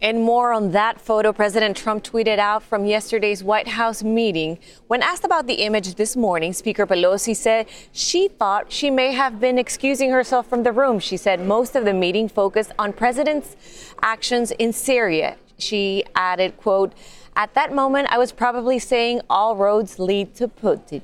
And 0.00 0.22
more 0.22 0.52
on 0.52 0.72
that 0.72 1.00
photo 1.00 1.32
President 1.32 1.76
Trump 1.76 2.04
tweeted 2.04 2.38
out 2.38 2.62
from 2.62 2.84
yesterday's 2.84 3.42
White 3.42 3.68
House 3.68 4.02
meeting. 4.02 4.58
When 4.88 5.02
asked 5.02 5.24
about 5.24 5.46
the 5.46 5.54
image 5.54 5.94
this 5.94 6.14
morning, 6.14 6.52
Speaker 6.52 6.86
Pelosi 6.86 7.34
said 7.34 7.66
she 7.92 8.28
thought 8.28 8.70
she 8.70 8.90
may 8.90 9.12
have 9.12 9.40
been 9.40 9.58
excusing 9.58 10.10
herself 10.10 10.46
from 10.46 10.64
the 10.64 10.72
room. 10.72 10.98
She 10.98 11.16
said 11.16 11.40
most 11.40 11.74
of 11.74 11.86
the 11.86 11.94
meeting 11.94 12.28
focused 12.28 12.72
on 12.78 12.92
president's 12.92 13.56
actions 14.02 14.50
in 14.52 14.74
Syria. 14.74 15.36
She 15.58 16.04
added, 16.14 16.58
quote, 16.58 16.92
at 17.34 17.54
that 17.54 17.72
moment, 17.72 18.08
I 18.10 18.18
was 18.18 18.32
probably 18.32 18.78
saying 18.78 19.22
all 19.30 19.56
roads 19.56 19.98
lead 19.98 20.34
to 20.36 20.48
Putin. 20.48 21.02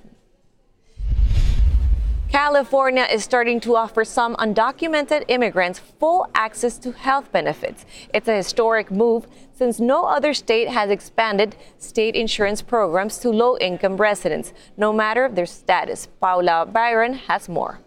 California 2.33 3.07
is 3.13 3.23
starting 3.23 3.61
to 3.61 3.77
offer 3.77 4.07
some 4.07 4.35
undocumented 4.37 5.23
immigrants 5.29 5.79
full 5.79 6.27
access 6.35 6.79
to 6.79 6.91
health 6.93 7.31
benefits. 7.31 7.85
It's 8.15 8.27
a 8.27 8.37
historic 8.37 8.91
move 8.91 9.27
since 9.53 9.79
no 9.79 10.07
other 10.07 10.33
state 10.33 10.69
has 10.69 10.89
expanded 10.89 11.55
state 11.77 12.17
insurance 12.17 12.63
programs 12.63 13.19
to 13.19 13.29
low 13.29 13.59
income 13.59 13.99
residents, 13.99 14.55
no 14.79 14.95
matter 14.95 15.29
their 15.29 15.45
status. 15.45 16.09
Paula 16.23 16.65
Byron 16.65 17.13
has 17.29 17.51
more. 17.51 17.81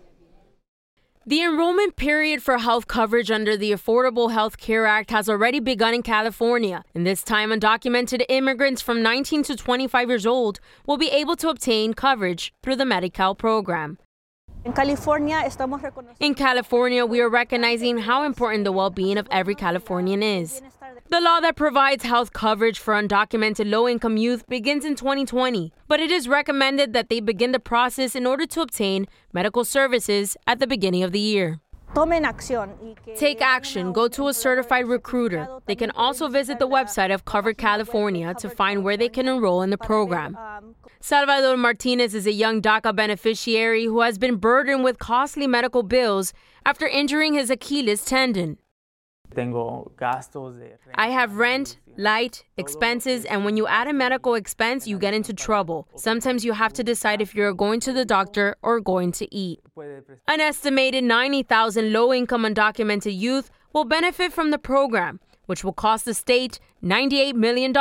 The 1.25 1.41
enrollment 1.41 1.95
period 1.95 2.43
for 2.43 2.59
health 2.59 2.85
coverage 2.85 3.31
under 3.31 3.57
the 3.57 3.71
Affordable 3.71 4.31
Health 4.31 4.57
Care 4.57 4.85
Act 4.85 5.09
has 5.09 5.27
already 5.27 5.59
begun 5.59 5.95
in 5.95 6.03
California, 6.03 6.83
and 6.93 7.03
this 7.03 7.23
time 7.23 7.49
undocumented 7.49 8.23
immigrants 8.29 8.83
from 8.83 9.01
19 9.01 9.41
to 9.41 9.55
25 9.55 10.07
years 10.07 10.27
old 10.27 10.59
will 10.85 10.97
be 10.97 11.09
able 11.09 11.35
to 11.37 11.49
obtain 11.49 11.95
coverage 11.95 12.53
through 12.61 12.75
the 12.75 12.85
Medi-Cal 12.85 13.33
program. 13.33 13.97
In 14.65 16.33
California, 16.33 17.05
we 17.05 17.21
are 17.21 17.29
recognizing 17.29 17.99
how 17.99 18.23
important 18.23 18.63
the 18.63 18.71
well 18.71 18.89
being 18.89 19.17
of 19.19 19.27
every 19.29 19.53
Californian 19.53 20.23
is. 20.23 20.59
The 21.09 21.21
law 21.21 21.39
that 21.41 21.55
provides 21.55 22.03
health 22.03 22.33
coverage 22.33 22.79
for 22.79 22.95
undocumented 22.95 23.69
low 23.69 23.87
income 23.87 24.17
youth 24.17 24.47
begins 24.47 24.83
in 24.83 24.95
2020, 24.95 25.71
but 25.87 25.99
it 25.99 26.09
is 26.09 26.27
recommended 26.27 26.93
that 26.93 27.09
they 27.09 27.19
begin 27.19 27.51
the 27.51 27.59
process 27.59 28.15
in 28.15 28.25
order 28.25 28.47
to 28.47 28.61
obtain 28.61 29.05
medical 29.33 29.63
services 29.63 30.35
at 30.47 30.59
the 30.59 30.65
beginning 30.65 31.03
of 31.03 31.11
the 31.11 31.19
year. 31.19 31.59
Take 33.15 33.41
action. 33.41 33.93
Go 33.93 34.07
to 34.09 34.27
a 34.27 34.33
certified 34.33 34.87
recruiter. 34.87 35.47
They 35.67 35.75
can 35.75 35.91
also 35.91 36.27
visit 36.27 36.57
the 36.57 36.67
website 36.67 37.13
of 37.13 37.23
Covered 37.23 37.57
California 37.57 38.33
to 38.39 38.49
find 38.49 38.83
where 38.83 38.97
they 38.97 39.09
can 39.09 39.27
enroll 39.27 39.61
in 39.61 39.69
the 39.69 39.77
program. 39.77 40.35
Salvador 41.07 41.55
Martinez 41.55 42.15
is 42.15 42.25
a 42.25 42.31
young 42.31 42.63
DACA 42.63 42.95
beneficiary 42.95 43.85
who 43.85 44.01
has 44.01 44.17
been 44.17 44.37
burdened 44.37 44.83
with 44.83 44.97
costly 44.97 45.45
medical 45.45 45.83
bills 45.83 46.33
after 46.65 46.87
injuring 46.87 47.35
his 47.35 47.51
Achilles 47.51 48.03
tendon. 48.03 48.57
I 50.95 51.09
have 51.09 51.35
rent, 51.35 51.77
light, 51.95 52.45
expenses, 52.57 53.23
and 53.25 53.45
when 53.45 53.55
you 53.55 53.67
add 53.67 53.87
a 53.87 53.93
medical 53.93 54.33
expense, 54.33 54.87
you 54.87 54.97
get 54.97 55.13
into 55.13 55.31
trouble. 55.31 55.87
Sometimes 55.95 56.43
you 56.43 56.53
have 56.53 56.73
to 56.73 56.83
decide 56.83 57.21
if 57.21 57.35
you're 57.35 57.53
going 57.53 57.81
to 57.81 57.93
the 57.93 58.03
doctor 58.05 58.55
or 58.63 58.79
going 58.79 59.11
to 59.11 59.31
eat. 59.31 59.59
An 60.27 60.39
estimated 60.39 61.03
90,000 61.03 61.93
low 61.93 62.11
income 62.11 62.45
undocumented 62.45 63.15
youth 63.15 63.51
will 63.73 63.85
benefit 63.85 64.33
from 64.33 64.49
the 64.49 64.57
program, 64.57 65.19
which 65.45 65.63
will 65.63 65.73
cost 65.73 66.05
the 66.05 66.13
state 66.13 66.59
$98 66.83 67.33
million 67.33 67.73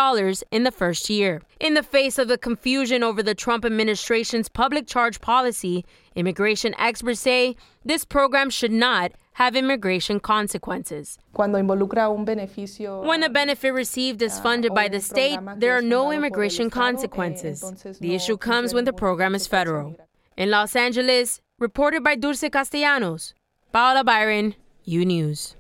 in 0.50 0.64
the 0.64 0.71
first 0.71 1.11
year. 1.11 1.42
In 1.61 1.75
the 1.75 1.83
face 1.83 2.18
of 2.18 2.28
the 2.28 2.38
confusion 2.38 3.02
over 3.02 3.23
the 3.23 3.35
Trump 3.35 3.64
administration's 3.64 4.49
public 4.49 4.87
charge 4.87 5.21
policy, 5.21 5.85
immigration 6.14 6.75
experts 6.78 7.21
say 7.21 7.56
this 7.85 8.04
program 8.04 8.50
should 8.50 8.73
not 8.73 9.12
have 9.35 9.56
immigration 9.56 10.21
consequences. 10.21 11.18
Cuando 11.33 11.59
involucra 11.59 12.09
un 12.09 12.25
beneficio, 12.25 13.04
when 13.04 13.23
a 13.23 13.28
benefit 13.28 13.73
received 13.73 14.23
is 14.23 14.38
funded 14.38 14.73
by 14.75 14.88
the 14.88 15.00
state, 15.00 15.38
there 15.56 15.76
are 15.76 15.83
no 15.83 16.12
immigration 16.12 16.71
consequences. 16.71 17.61
The 18.00 18.14
issue 18.14 18.37
comes 18.37 18.73
when 18.73 18.85
the 18.85 18.92
program 18.92 19.35
is 19.35 19.47
federal. 19.47 19.97
In 20.37 20.50
Los 20.50 20.76
Angeles, 20.76 21.40
reported 21.59 22.02
by 22.04 22.14
Dulce 22.14 22.49
Castellanos, 22.50 23.35
Paola 23.73 24.04
Byron, 24.04 24.54
U 24.85 25.04
News. 25.04 25.56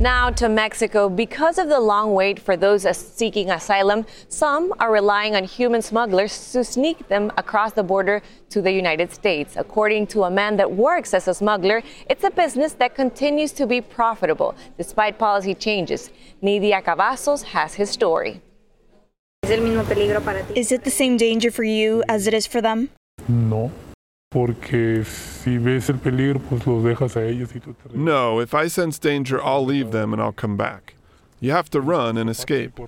Now 0.00 0.30
to 0.30 0.48
Mexico. 0.48 1.10
Because 1.10 1.58
of 1.58 1.68
the 1.68 1.78
long 1.78 2.14
wait 2.14 2.40
for 2.40 2.56
those 2.56 2.86
seeking 2.96 3.50
asylum, 3.50 4.06
some 4.30 4.72
are 4.80 4.90
relying 4.90 5.36
on 5.36 5.44
human 5.44 5.82
smugglers 5.82 6.52
to 6.52 6.64
sneak 6.64 7.08
them 7.08 7.30
across 7.36 7.74
the 7.74 7.82
border 7.82 8.22
to 8.48 8.62
the 8.62 8.72
United 8.72 9.12
States. 9.12 9.58
According 9.58 10.06
to 10.06 10.24
a 10.24 10.30
man 10.30 10.56
that 10.56 10.72
works 10.72 11.12
as 11.12 11.28
a 11.28 11.34
smuggler, 11.34 11.82
it's 12.08 12.24
a 12.24 12.30
business 12.30 12.72
that 12.72 12.94
continues 12.94 13.52
to 13.52 13.66
be 13.66 13.82
profitable 13.82 14.54
despite 14.78 15.18
policy 15.18 15.54
changes. 15.54 16.08
Nidia 16.42 16.82
Cavazos 16.82 17.42
has 17.42 17.74
his 17.74 17.90
story. 17.90 18.40
Is 19.44 20.72
it 20.72 20.84
the 20.84 20.90
same 20.90 21.18
danger 21.18 21.50
for 21.50 21.64
you 21.64 22.02
as 22.08 22.26
it 22.26 22.32
is 22.32 22.46
for 22.46 22.62
them? 22.62 22.88
No. 23.28 23.70
Porque 24.30 25.02
si 25.04 25.58
ves 25.58 25.90
el 25.90 25.98
peligro, 25.98 26.38
pues 26.38 26.64
los 26.64 26.84
dejas 26.84 27.16
a 27.16 27.24
ellos 27.24 27.50
y 27.52 27.58
tú 27.58 27.74
te 27.74 27.98
No, 27.98 28.40
if 28.40 28.54
I 28.54 28.68
sense 28.68 28.96
danger, 28.96 29.40
I'll 29.42 29.64
leave 29.64 29.90
them 29.90 30.12
and 30.12 30.22
I'll 30.22 30.32
come 30.32 30.56
back. 30.56 30.94
You 31.40 31.50
have 31.50 31.68
to 31.70 31.80
run 31.80 32.16
and 32.16 32.30
escape. 32.30 32.78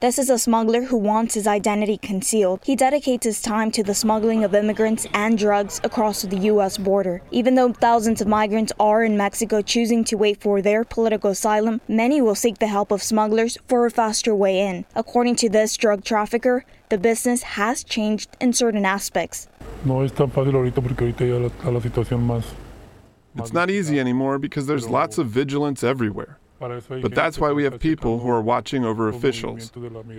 This 0.00 0.18
is 0.18 0.28
a 0.28 0.38
smuggler 0.38 0.82
who 0.82 0.98
wants 0.98 1.32
his 1.32 1.46
identity 1.46 1.96
concealed. 1.96 2.60
He 2.62 2.76
dedicates 2.76 3.24
his 3.24 3.40
time 3.40 3.70
to 3.70 3.82
the 3.82 3.94
smuggling 3.94 4.44
of 4.44 4.54
immigrants 4.54 5.06
and 5.14 5.38
drugs 5.38 5.80
across 5.82 6.20
the 6.20 6.36
U.S. 6.52 6.76
border. 6.76 7.22
Even 7.30 7.54
though 7.54 7.72
thousands 7.72 8.20
of 8.20 8.28
migrants 8.28 8.74
are 8.78 9.02
in 9.02 9.16
Mexico 9.16 9.62
choosing 9.62 10.04
to 10.04 10.18
wait 10.18 10.42
for 10.42 10.60
their 10.60 10.84
political 10.84 11.30
asylum, 11.30 11.80
many 11.88 12.20
will 12.20 12.34
seek 12.34 12.58
the 12.58 12.66
help 12.66 12.90
of 12.90 13.02
smugglers 13.02 13.56
for 13.66 13.86
a 13.86 13.90
faster 13.90 14.34
way 14.34 14.60
in. 14.60 14.84
According 14.94 15.36
to 15.36 15.48
this 15.48 15.74
drug 15.78 16.04
trafficker, 16.04 16.66
the 16.88 16.98
business 16.98 17.42
has 17.42 17.84
changed 17.84 18.36
in 18.40 18.52
certain 18.52 18.84
aspects. 18.84 19.48
No 19.84 20.02
es 20.02 20.12
tan 20.12 20.30
fácil 20.30 20.54
ahorita 20.54 20.82
porque 20.82 21.00
ahorita 21.00 21.26
ya 21.26 21.38
la, 21.38 21.70
la 21.70 21.80
situación 21.80 22.26
más. 22.26 22.44
It's 23.38 23.52
not 23.52 23.70
easy 23.70 24.00
anymore 24.00 24.38
because 24.38 24.66
there's 24.66 24.88
lots 24.88 25.18
of 25.18 25.26
vigilance 25.26 25.84
everywhere. 25.84 26.38
But 26.58 27.14
that's 27.14 27.38
why 27.38 27.52
we 27.52 27.64
have 27.64 27.78
people 27.78 28.20
who 28.20 28.30
are 28.30 28.40
watching 28.40 28.84
over 28.84 29.08
officials. 29.08 29.70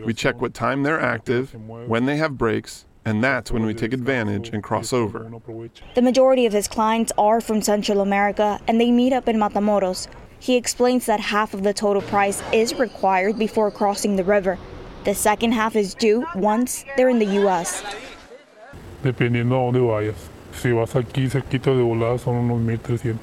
We 0.06 0.14
check 0.14 0.40
what 0.40 0.54
time 0.54 0.84
they're 0.84 1.02
active, 1.02 1.56
when 1.88 2.06
they 2.06 2.18
have 2.18 2.38
breaks, 2.38 2.86
and 3.06 3.24
that's 3.24 3.52
when 3.52 3.66
we 3.66 3.74
take 3.74 3.94
advantage 3.94 4.50
and 4.50 4.62
cross 4.62 4.94
over. 4.94 5.32
The 5.96 6.02
majority 6.02 6.46
of 6.46 6.54
his 6.54 6.68
clients 6.68 7.12
are 7.18 7.42
from 7.42 7.62
Central 7.62 8.02
America 8.02 8.60
and 8.68 8.80
they 8.80 8.92
meet 8.92 9.14
up 9.14 9.28
in 9.28 9.38
Matamoros. 9.38 10.08
He 10.40 10.56
explains 10.56 11.08
that 11.08 11.20
half 11.20 11.54
of 11.56 11.64
the 11.64 11.74
total 11.74 12.04
price 12.04 12.44
is 12.54 12.76
required 12.76 13.40
before 13.40 13.72
crossing 13.72 14.18
the 14.18 14.24
river. 14.24 14.60
The 15.08 15.16
second 15.16 15.54
half 15.54 15.78
is 15.78 15.94
due 15.94 16.26
once 16.36 16.84
they're 16.98 17.08
in 17.08 17.18
the 17.18 17.40
U.S. 17.40 17.82
Dependiendo 19.02 19.56
a 19.56 19.72
dónde 19.72 19.80
vayas. 19.80 20.28
Si 20.52 20.74
vas 20.74 20.96
aquí 20.96 21.30
cerquita 21.30 21.74
de 21.74 21.82
volada 21.82 22.20
son 22.20 22.36
unos 22.36 22.60
1300 22.60 23.18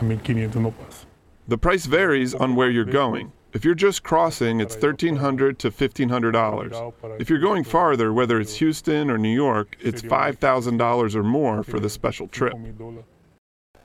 a 0.00 0.04
1500 0.04 0.60
no 0.60 0.72
pasa. 0.72 1.06
The 1.46 1.56
price 1.56 1.86
varies 1.86 2.34
on 2.34 2.56
where 2.56 2.68
you're 2.68 2.84
going. 2.84 3.30
If 3.52 3.64
you're 3.64 3.76
just 3.76 4.02
crossing, 4.02 4.58
it's 4.58 4.74
1,300 4.74 5.60
to 5.60 5.70
$1,500. 5.70 7.20
If 7.20 7.30
you're 7.30 7.38
going 7.38 7.62
farther, 7.62 8.12
whether 8.12 8.40
it's 8.40 8.56
Houston 8.56 9.08
or 9.08 9.16
New 9.16 9.32
York, 9.32 9.76
it's 9.78 10.02
$5,000 10.02 11.14
or 11.14 11.22
more 11.22 11.62
for 11.62 11.78
the 11.78 11.88
special 11.88 12.26
trip. 12.26 12.54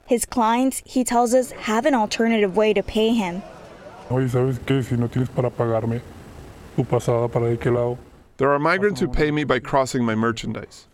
His 0.08 0.26
clients, 0.26 0.82
he 0.84 1.04
tells 1.04 1.36
us, 1.36 1.52
have 1.52 1.86
an 1.86 1.94
alternative 1.94 2.58
way 2.58 2.74
to 2.74 2.82
pay 2.82 3.14
him. 3.14 3.44
Oye, 4.10 4.28
¿sabes 4.30 4.58
qué? 4.66 4.84
Si 4.84 4.96
no 4.96 5.08
tienes 5.08 5.30
para 5.30 5.52
pagarme 5.52 6.02
tu 6.76 6.84
pasada 6.84 7.32
para 7.32 7.56
qué 7.58 7.74
lado. 7.74 7.98
There 8.38 8.52
are 8.52 8.60
migrants 8.60 9.00
who 9.00 9.08
pay 9.08 9.32
me 9.32 9.44
by 9.46 9.60
crossing 9.60 10.04
my 10.04 10.16
merchandise. 10.16 10.88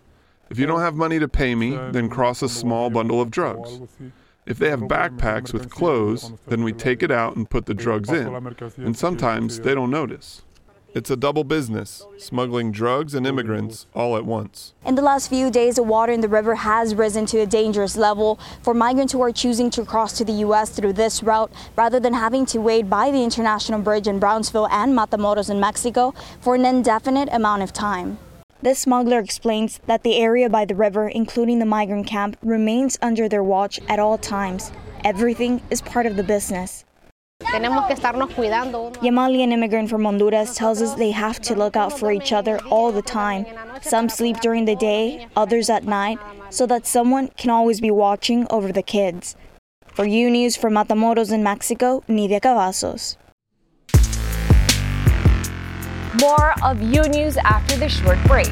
If 0.50 0.60
you 0.60 0.66
don't 0.68 0.82
have 0.82 0.96
money 0.96 1.18
to 1.18 1.28
pay 1.28 1.56
me, 1.56 1.78
then 1.92 2.10
cross 2.10 2.42
a 2.42 2.50
small 2.50 2.90
bundle 2.90 3.22
of 3.22 3.32
drugs. 3.32 3.80
If 4.46 4.60
they 4.60 4.70
have 4.70 4.82
backpacks 4.82 5.54
with 5.54 5.70
clothes, 5.70 6.34
then 6.48 6.64
we 6.64 6.74
take 6.74 7.02
it 7.02 7.12
out 7.12 7.36
and 7.36 7.50
put 7.50 7.66
the 7.66 7.74
drugs 7.74 8.10
in, 8.10 8.28
and 8.78 8.98
sometimes 8.98 9.60
they 9.62 9.74
don't 9.74 9.90
notice. 9.92 10.42
It's 10.94 11.10
a 11.10 11.16
double 11.16 11.46
business, 11.46 12.06
smuggling 12.18 12.74
drugs 12.74 13.14
and 13.16 13.26
immigrants 13.26 13.88
all 13.96 14.18
at 14.18 14.26
once. 14.26 14.74
In 14.86 14.96
the 14.96 15.02
last 15.02 15.30
few 15.30 15.50
days, 15.50 15.76
the 15.76 15.84
water 15.84 16.12
in 16.12 16.20
the 16.20 16.28
river 16.28 16.54
has 16.54 16.94
risen 16.96 17.26
to 17.28 17.40
a 17.40 17.46
dangerous 17.46 17.96
level 17.96 18.38
for 18.62 18.74
migrants 18.74 19.14
who 19.14 19.22
are 19.22 19.32
choosing 19.32 19.70
to 19.70 19.86
cross 19.86 20.18
to 20.18 20.26
the 20.26 20.34
U.S. 20.46 20.70
through 20.70 20.92
this 20.92 21.24
route 21.24 21.50
rather 21.78 21.98
than 21.98 22.14
having 22.14 22.46
to 22.48 22.60
wait 22.60 22.90
by 22.90 23.10
the 23.10 23.24
international 23.24 23.80
bridge 23.80 24.06
in 24.06 24.20
Brownsville 24.20 24.68
and 24.68 24.94
Matamoros 24.94 25.50
in 25.50 25.62
Mexico 25.62 26.14
for 26.42 26.56
an 26.56 26.66
indefinite 26.66 27.30
amount 27.32 27.64
of 27.64 27.72
time. 27.72 28.18
This 28.62 28.80
smuggler 28.80 29.20
explains 29.20 29.80
that 29.86 30.04
the 30.04 30.18
area 30.18 30.50
by 30.50 30.66
the 30.66 30.76
river, 30.76 31.08
including 31.08 31.60
the 31.60 31.66
migrant 31.66 32.06
camp, 32.06 32.36
remains 32.44 33.00
under 33.02 33.30
their 33.30 33.44
watch 33.44 33.80
at 33.88 33.98
all 33.98 34.18
times. 34.18 34.74
Everything 35.06 35.62
is 35.70 35.82
part 35.82 36.06
of 36.06 36.18
the 36.18 36.24
business. 36.24 36.84
Yamali, 39.02 39.44
an 39.44 39.52
immigrant 39.52 39.90
from 39.90 40.06
Honduras, 40.06 40.56
tells 40.56 40.82
us 40.82 40.94
they 40.96 41.12
have 41.12 41.40
to 41.42 41.56
look 41.56 41.76
out 41.76 41.98
for 41.98 42.12
each 42.12 42.32
other 42.32 42.60
all 42.70 42.92
the 42.92 43.02
time. 43.02 43.46
Some 43.82 44.10
sleep 44.10 44.40
during 44.42 44.66
the 44.66 44.76
day, 44.76 45.28
others 45.36 45.70
at 45.70 45.84
night, 45.84 46.20
so 46.50 46.66
that 46.68 46.86
someone 46.86 47.30
can 47.38 47.50
always 47.50 47.82
be 47.82 47.92
watching 47.92 48.48
over 48.50 48.72
the 48.72 48.84
kids. 48.84 49.36
For 49.94 50.06
U 50.06 50.30
News 50.30 50.56
from 50.56 50.74
Matamoros 50.74 51.32
in 51.32 51.44
Mexico, 51.44 52.04
Nidia 52.08 52.40
Cavazos. 52.40 53.18
More 56.20 56.54
of 56.64 56.82
U 56.82 57.02
News 57.10 57.38
after 57.38 57.78
the 57.78 57.90
short 57.90 58.22
break. 58.26 58.52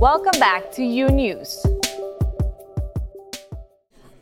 Welcome 0.00 0.38
back 0.38 0.70
to 0.74 0.84
U 0.84 1.08
News. 1.08 1.66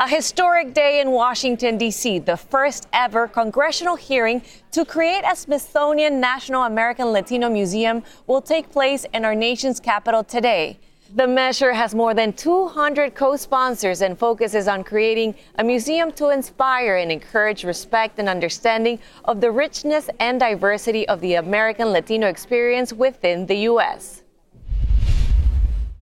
A 0.00 0.08
historic 0.08 0.72
day 0.72 1.02
in 1.02 1.10
Washington, 1.10 1.76
D.C., 1.76 2.20
the 2.20 2.38
first 2.38 2.88
ever 2.94 3.28
congressional 3.28 3.94
hearing 3.94 4.40
to 4.70 4.86
create 4.86 5.22
a 5.30 5.36
Smithsonian 5.36 6.18
National 6.18 6.62
American 6.62 7.08
Latino 7.08 7.50
Museum 7.50 8.02
will 8.26 8.40
take 8.40 8.70
place 8.70 9.04
in 9.12 9.26
our 9.26 9.34
nation's 9.34 9.78
capital 9.78 10.24
today. 10.24 10.78
The 11.14 11.26
measure 11.26 11.74
has 11.74 11.94
more 11.94 12.14
than 12.14 12.32
200 12.32 13.14
co 13.14 13.36
sponsors 13.36 14.00
and 14.00 14.18
focuses 14.18 14.68
on 14.68 14.82
creating 14.82 15.34
a 15.56 15.62
museum 15.62 16.10
to 16.12 16.30
inspire 16.30 16.96
and 16.96 17.12
encourage 17.12 17.64
respect 17.64 18.18
and 18.18 18.30
understanding 18.30 18.98
of 19.26 19.42
the 19.42 19.50
richness 19.50 20.08
and 20.20 20.40
diversity 20.40 21.06
of 21.06 21.20
the 21.20 21.34
American 21.34 21.88
Latino 21.88 22.28
experience 22.28 22.94
within 22.94 23.44
the 23.44 23.56
U.S. 23.72 24.22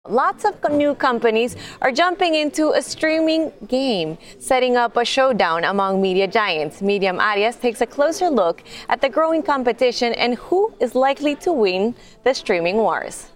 Lots 0.10 0.44
of 0.44 0.56
new 0.70 0.96
companies 0.96 1.56
are 1.82 1.89
jumping 1.89 2.36
into 2.36 2.72
a 2.72 2.82
streaming 2.82 3.54
game, 3.70 4.18
setting 4.38 4.76
up 4.76 4.98
a 4.98 5.06
showdown 5.06 5.63
among 5.63 6.02
media 6.02 6.28
giants. 6.28 6.82
Miriam 6.82 7.22
Arias 7.22 7.56
takes 7.56 7.80
a 7.80 7.86
closer 7.86 8.30
look 8.30 8.63
at 8.89 9.00
the 9.00 9.08
growing 9.08 9.42
competition 9.42 10.12
and 10.12 10.36
who 10.36 10.74
is 10.82 10.94
likely 10.94 11.38
to 11.38 11.54
win 11.54 11.96
the 12.26 12.34
streaming 12.34 12.76
wars. 12.76 13.32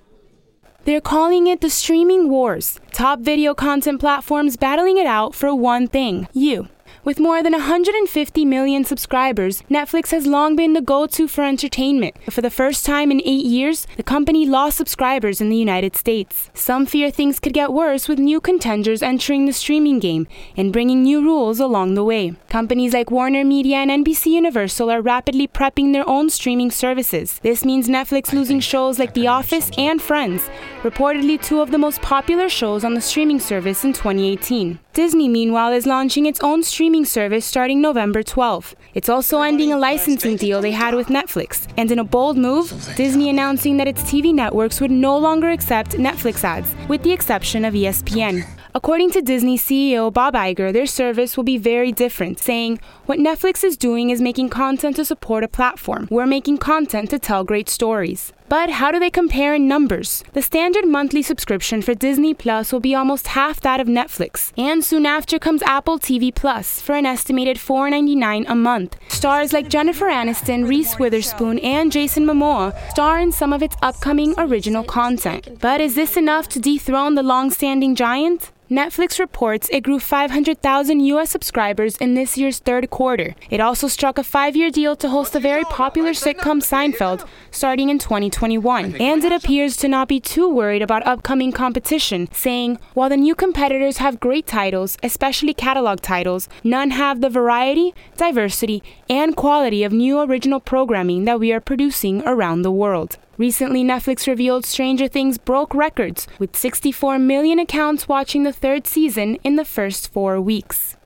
They're 0.84 1.00
calling 1.00 1.48
it 1.48 1.62
the 1.62 1.70
streaming 1.70 2.30
wars. 2.30 2.82
Top 2.92 3.22
video 3.22 3.54
content 3.54 4.02
platforms 4.02 4.58
battling 4.58 4.98
it 4.98 5.08
out 5.08 5.34
for 5.34 5.56
one 5.56 5.88
thing 5.88 6.28
you. 6.34 6.68
With 7.08 7.22
more 7.22 7.42
than 7.42 7.54
150 7.54 8.44
million 8.44 8.84
subscribers, 8.84 9.62
Netflix 9.72 10.12
has 10.12 10.28
long 10.28 10.58
been 10.58 10.74
the 10.74 10.82
go 10.82 11.08
to 11.08 11.26
for 11.30 11.46
entertainment. 11.46 12.18
For 12.30 12.42
the 12.42 12.50
first 12.50 12.86
time 12.86 13.12
in 13.12 13.22
eight 13.24 13.46
years, 13.46 13.88
the 13.96 14.04
company 14.04 14.46
lost 14.46 14.76
subscribers 14.76 15.40
in 15.40 15.48
the 15.48 15.56
United 15.56 15.96
States. 15.96 16.50
Some 16.54 16.86
fear 16.86 17.10
things 17.10 17.40
could 17.40 17.54
get 17.54 17.72
worse 17.72 18.10
with 18.10 18.20
new 18.20 18.42
contenders 18.42 19.02
entering 19.02 19.46
the 19.46 19.54
streaming 19.54 20.00
game 20.00 20.28
and 20.58 20.74
bringing 20.74 21.02
new 21.02 21.22
rules 21.22 21.62
along 21.62 21.94
the 21.94 22.04
way. 22.04 22.36
Companies 22.50 22.92
like 22.92 23.10
Warner 23.10 23.46
Media 23.46 23.78
and 23.78 24.06
NBC 24.06 24.26
Universal 24.26 24.92
are 24.92 25.02
rapidly 25.02 25.48
prepping 25.48 25.94
their 25.94 26.10
own 26.10 26.30
streaming 26.30 26.72
services. 26.72 27.40
This 27.42 27.64
means 27.64 27.88
Netflix 27.88 28.34
losing 28.34 28.60
shows 28.60 29.00
like 29.00 29.14
The 29.14 29.28
Office 29.28 29.72
and 29.78 30.02
Friends, 30.02 30.50
reportedly 30.82 31.42
two 31.42 31.62
of 31.62 31.72
the 31.72 31.78
most 31.78 32.02
popular 32.02 32.50
shows 32.50 32.84
on 32.84 32.96
the 32.96 33.02
streaming 33.10 33.40
service 33.40 33.86
in 33.86 33.94
2018. 33.94 34.80
Disney, 34.98 35.30
meanwhile, 35.30 35.74
is 35.74 35.86
launching 35.86 36.26
its 36.26 36.40
own 36.40 36.64
streaming 36.64 37.06
service 37.06 37.46
starting 37.46 37.80
November 37.82 38.24
12. 38.24 38.74
It's 38.96 39.10
also 39.10 39.44
ending 39.44 39.72
a 39.72 39.78
licensing 39.78 40.38
deal 40.38 40.60
they 40.60 40.72
had 40.72 40.96
with 40.96 41.10
Netflix. 41.10 41.68
And 41.78 41.92
in 41.92 42.00
a 42.00 42.04
bold 42.04 42.36
move, 42.36 42.74
Disney 42.96 43.30
announcing 43.30 43.78
that 43.78 43.88
its 43.88 44.02
TV 44.02 44.34
networks 44.34 44.82
would 44.82 44.90
no 44.90 45.16
longer 45.16 45.52
accept 45.52 45.92
Netflix 45.92 46.44
ads, 46.44 46.74
with 46.88 47.04
the 47.04 47.12
exception 47.12 47.64
of 47.64 47.76
ESPN. 47.76 48.44
According 48.74 49.12
to 49.12 49.22
Disney 49.22 49.56
CEO 49.56 50.12
Bob 50.12 50.34
Iger, 50.34 50.74
their 50.74 50.88
service 50.88 51.38
will 51.38 51.44
be 51.44 51.60
very 51.60 51.92
different, 51.92 52.40
saying, 52.40 52.80
What 53.06 53.20
Netflix 53.20 53.64
is 53.64 53.78
doing 53.78 54.10
is 54.10 54.20
making 54.20 54.50
content 54.50 54.96
to 54.96 55.06
support 55.06 55.44
a 55.44 55.48
platform. 55.48 56.08
We're 56.10 56.26
making 56.26 56.58
content 56.58 57.12
to 57.12 57.20
tell 57.20 57.44
great 57.44 57.70
stories. 57.70 58.34
But 58.50 58.70
how 58.70 58.92
do 58.92 59.00
they 59.00 59.10
compare 59.10 59.56
in 59.56 59.68
numbers? 59.68 60.24
The 60.34 60.42
standard 60.42 60.86
monthly 60.86 61.22
subscription 61.22 61.82
for 61.82 61.94
Disney 61.94 62.34
Plus 62.34 62.72
will 62.72 62.80
be 62.80 62.96
almost 62.96 63.28
half 63.28 63.60
that 63.62 63.82
of 63.82 63.88
Netflix, 63.88 64.54
and 64.58 64.84
soon 64.84 65.06
after 65.06 65.38
comes 65.38 65.62
Apple 65.64 66.00
TV 66.00 66.34
Plus 66.34 66.80
for 66.80 66.96
an 66.96 67.06
estimated 67.06 67.58
$4.99 67.58 68.46
a 68.48 68.56
month. 68.56 68.96
Stars 69.10 69.52
like 69.52 69.68
Jennifer 69.68 70.06
Aniston, 70.06 70.68
Reese 70.68 70.98
Witherspoon, 70.98 71.60
and 71.60 71.92
Jason 71.92 72.26
Momoa 72.26 72.74
star 72.90 73.20
in 73.20 73.32
some 73.32 73.52
of 73.52 73.62
its 73.62 73.76
upcoming 73.82 74.34
original 74.38 74.84
content. 74.84 75.60
But 75.60 75.82
is 75.82 75.96
this 75.96 76.16
enough 76.16 76.48
to 76.50 76.60
dethrone 76.60 77.16
the 77.16 77.24
long-standing 77.24 77.96
giant? 77.96 78.52
Netflix 78.70 79.18
reports 79.18 79.70
it 79.72 79.80
grew 79.80 79.98
500,000 79.98 81.00
US 81.00 81.30
subscribers 81.30 81.96
in 81.98 82.16
this 82.16 82.38
year's 82.38 82.60
third 82.60 82.90
quarter. 82.90 83.34
It 83.50 83.62
also 83.62 83.88
struck 83.88 84.18
a 84.18 84.26
five 84.26 84.58
year 84.58 84.70
deal 84.70 84.98
to 84.98 85.08
host 85.08 85.32
the 85.32 85.40
very 85.40 85.64
popular 85.64 86.12
sitcom 86.12 86.60
Seinfeld 86.62 87.26
starting 87.50 87.90
in 87.90 87.98
2021. 87.98 88.98
And 88.98 89.24
it 89.24 89.32
appears 89.32 89.78
to 89.78 89.88
not 89.88 90.10
be 90.10 90.20
too 90.20 90.50
worried 90.50 90.82
about 90.82 91.08
upcoming 91.08 91.54
competition, 91.54 92.28
saying, 92.34 92.78
While 92.94 93.08
the 93.08 93.16
new 93.16 93.36
competitors 93.36 94.00
have 94.00 94.20
great 94.20 94.46
titles, 94.46 94.98
especially 95.02 95.54
catalog 95.54 96.02
titles, 96.02 96.50
none 96.62 96.92
have 96.92 97.22
the 97.22 97.30
variety, 97.30 97.94
diversity, 98.18 98.84
and 99.10 99.38
quality 99.38 99.86
of 99.86 99.94
new 99.94 100.20
original 100.20 100.60
programming 100.60 101.24
that 101.24 101.40
we 101.40 101.54
are 101.54 101.62
producing 101.62 102.22
around 102.28 102.64
the 102.64 102.72
world. 102.72 103.18
Recently, 103.38 103.84
Netflix 103.84 104.26
revealed 104.26 104.66
Stranger 104.66 105.08
Things 105.08 105.38
broke 105.38 105.76
records, 105.76 106.28
with 106.40 106.56
64 106.56 107.20
million 107.20 107.60
accounts 107.60 108.08
watching 108.08 108.42
the 108.42 108.52
third 108.52 108.88
season 108.88 109.36
in 109.44 109.58
the 109.58 109.66
first 109.66 110.12
four 110.12 110.42
weeks. 110.42 110.98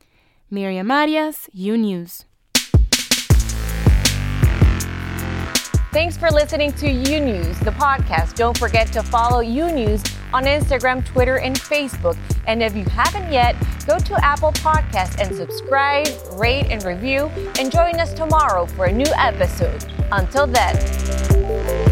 Miriam 0.50 0.90
Arias, 0.90 1.50
U 1.52 1.78
News. 1.78 2.24
Thanks 5.92 6.16
for 6.16 6.32
listening 6.32 6.72
to 6.74 6.90
U 6.90 7.20
News, 7.20 7.60
the 7.60 7.72
podcast. 7.72 8.36
Don't 8.36 8.58
forget 8.58 8.94
to 8.94 9.04
follow 9.04 9.42
U 9.42 9.70
News 9.70 10.02
on 10.34 10.46
Instagram, 10.46 11.06
Twitter, 11.06 11.40
and 11.40 11.60
Facebook. 11.60 12.18
And 12.48 12.64
if 12.64 12.74
you 12.78 12.86
haven't 12.86 13.30
yet, 13.30 13.58
go 13.86 14.00
to 14.00 14.26
Apple 14.26 14.54
Podcast 14.54 15.20
and 15.20 15.36
subscribe, 15.36 16.08
rate, 16.40 16.68
and 16.70 16.82
review. 16.86 17.26
And 17.60 17.70
join 17.70 18.00
us 18.00 18.14
tomorrow 18.14 18.68
for 18.68 18.86
a 18.86 18.92
new 18.92 19.12
episode. 19.18 19.84
Until 20.14 20.48
then, 20.48 21.91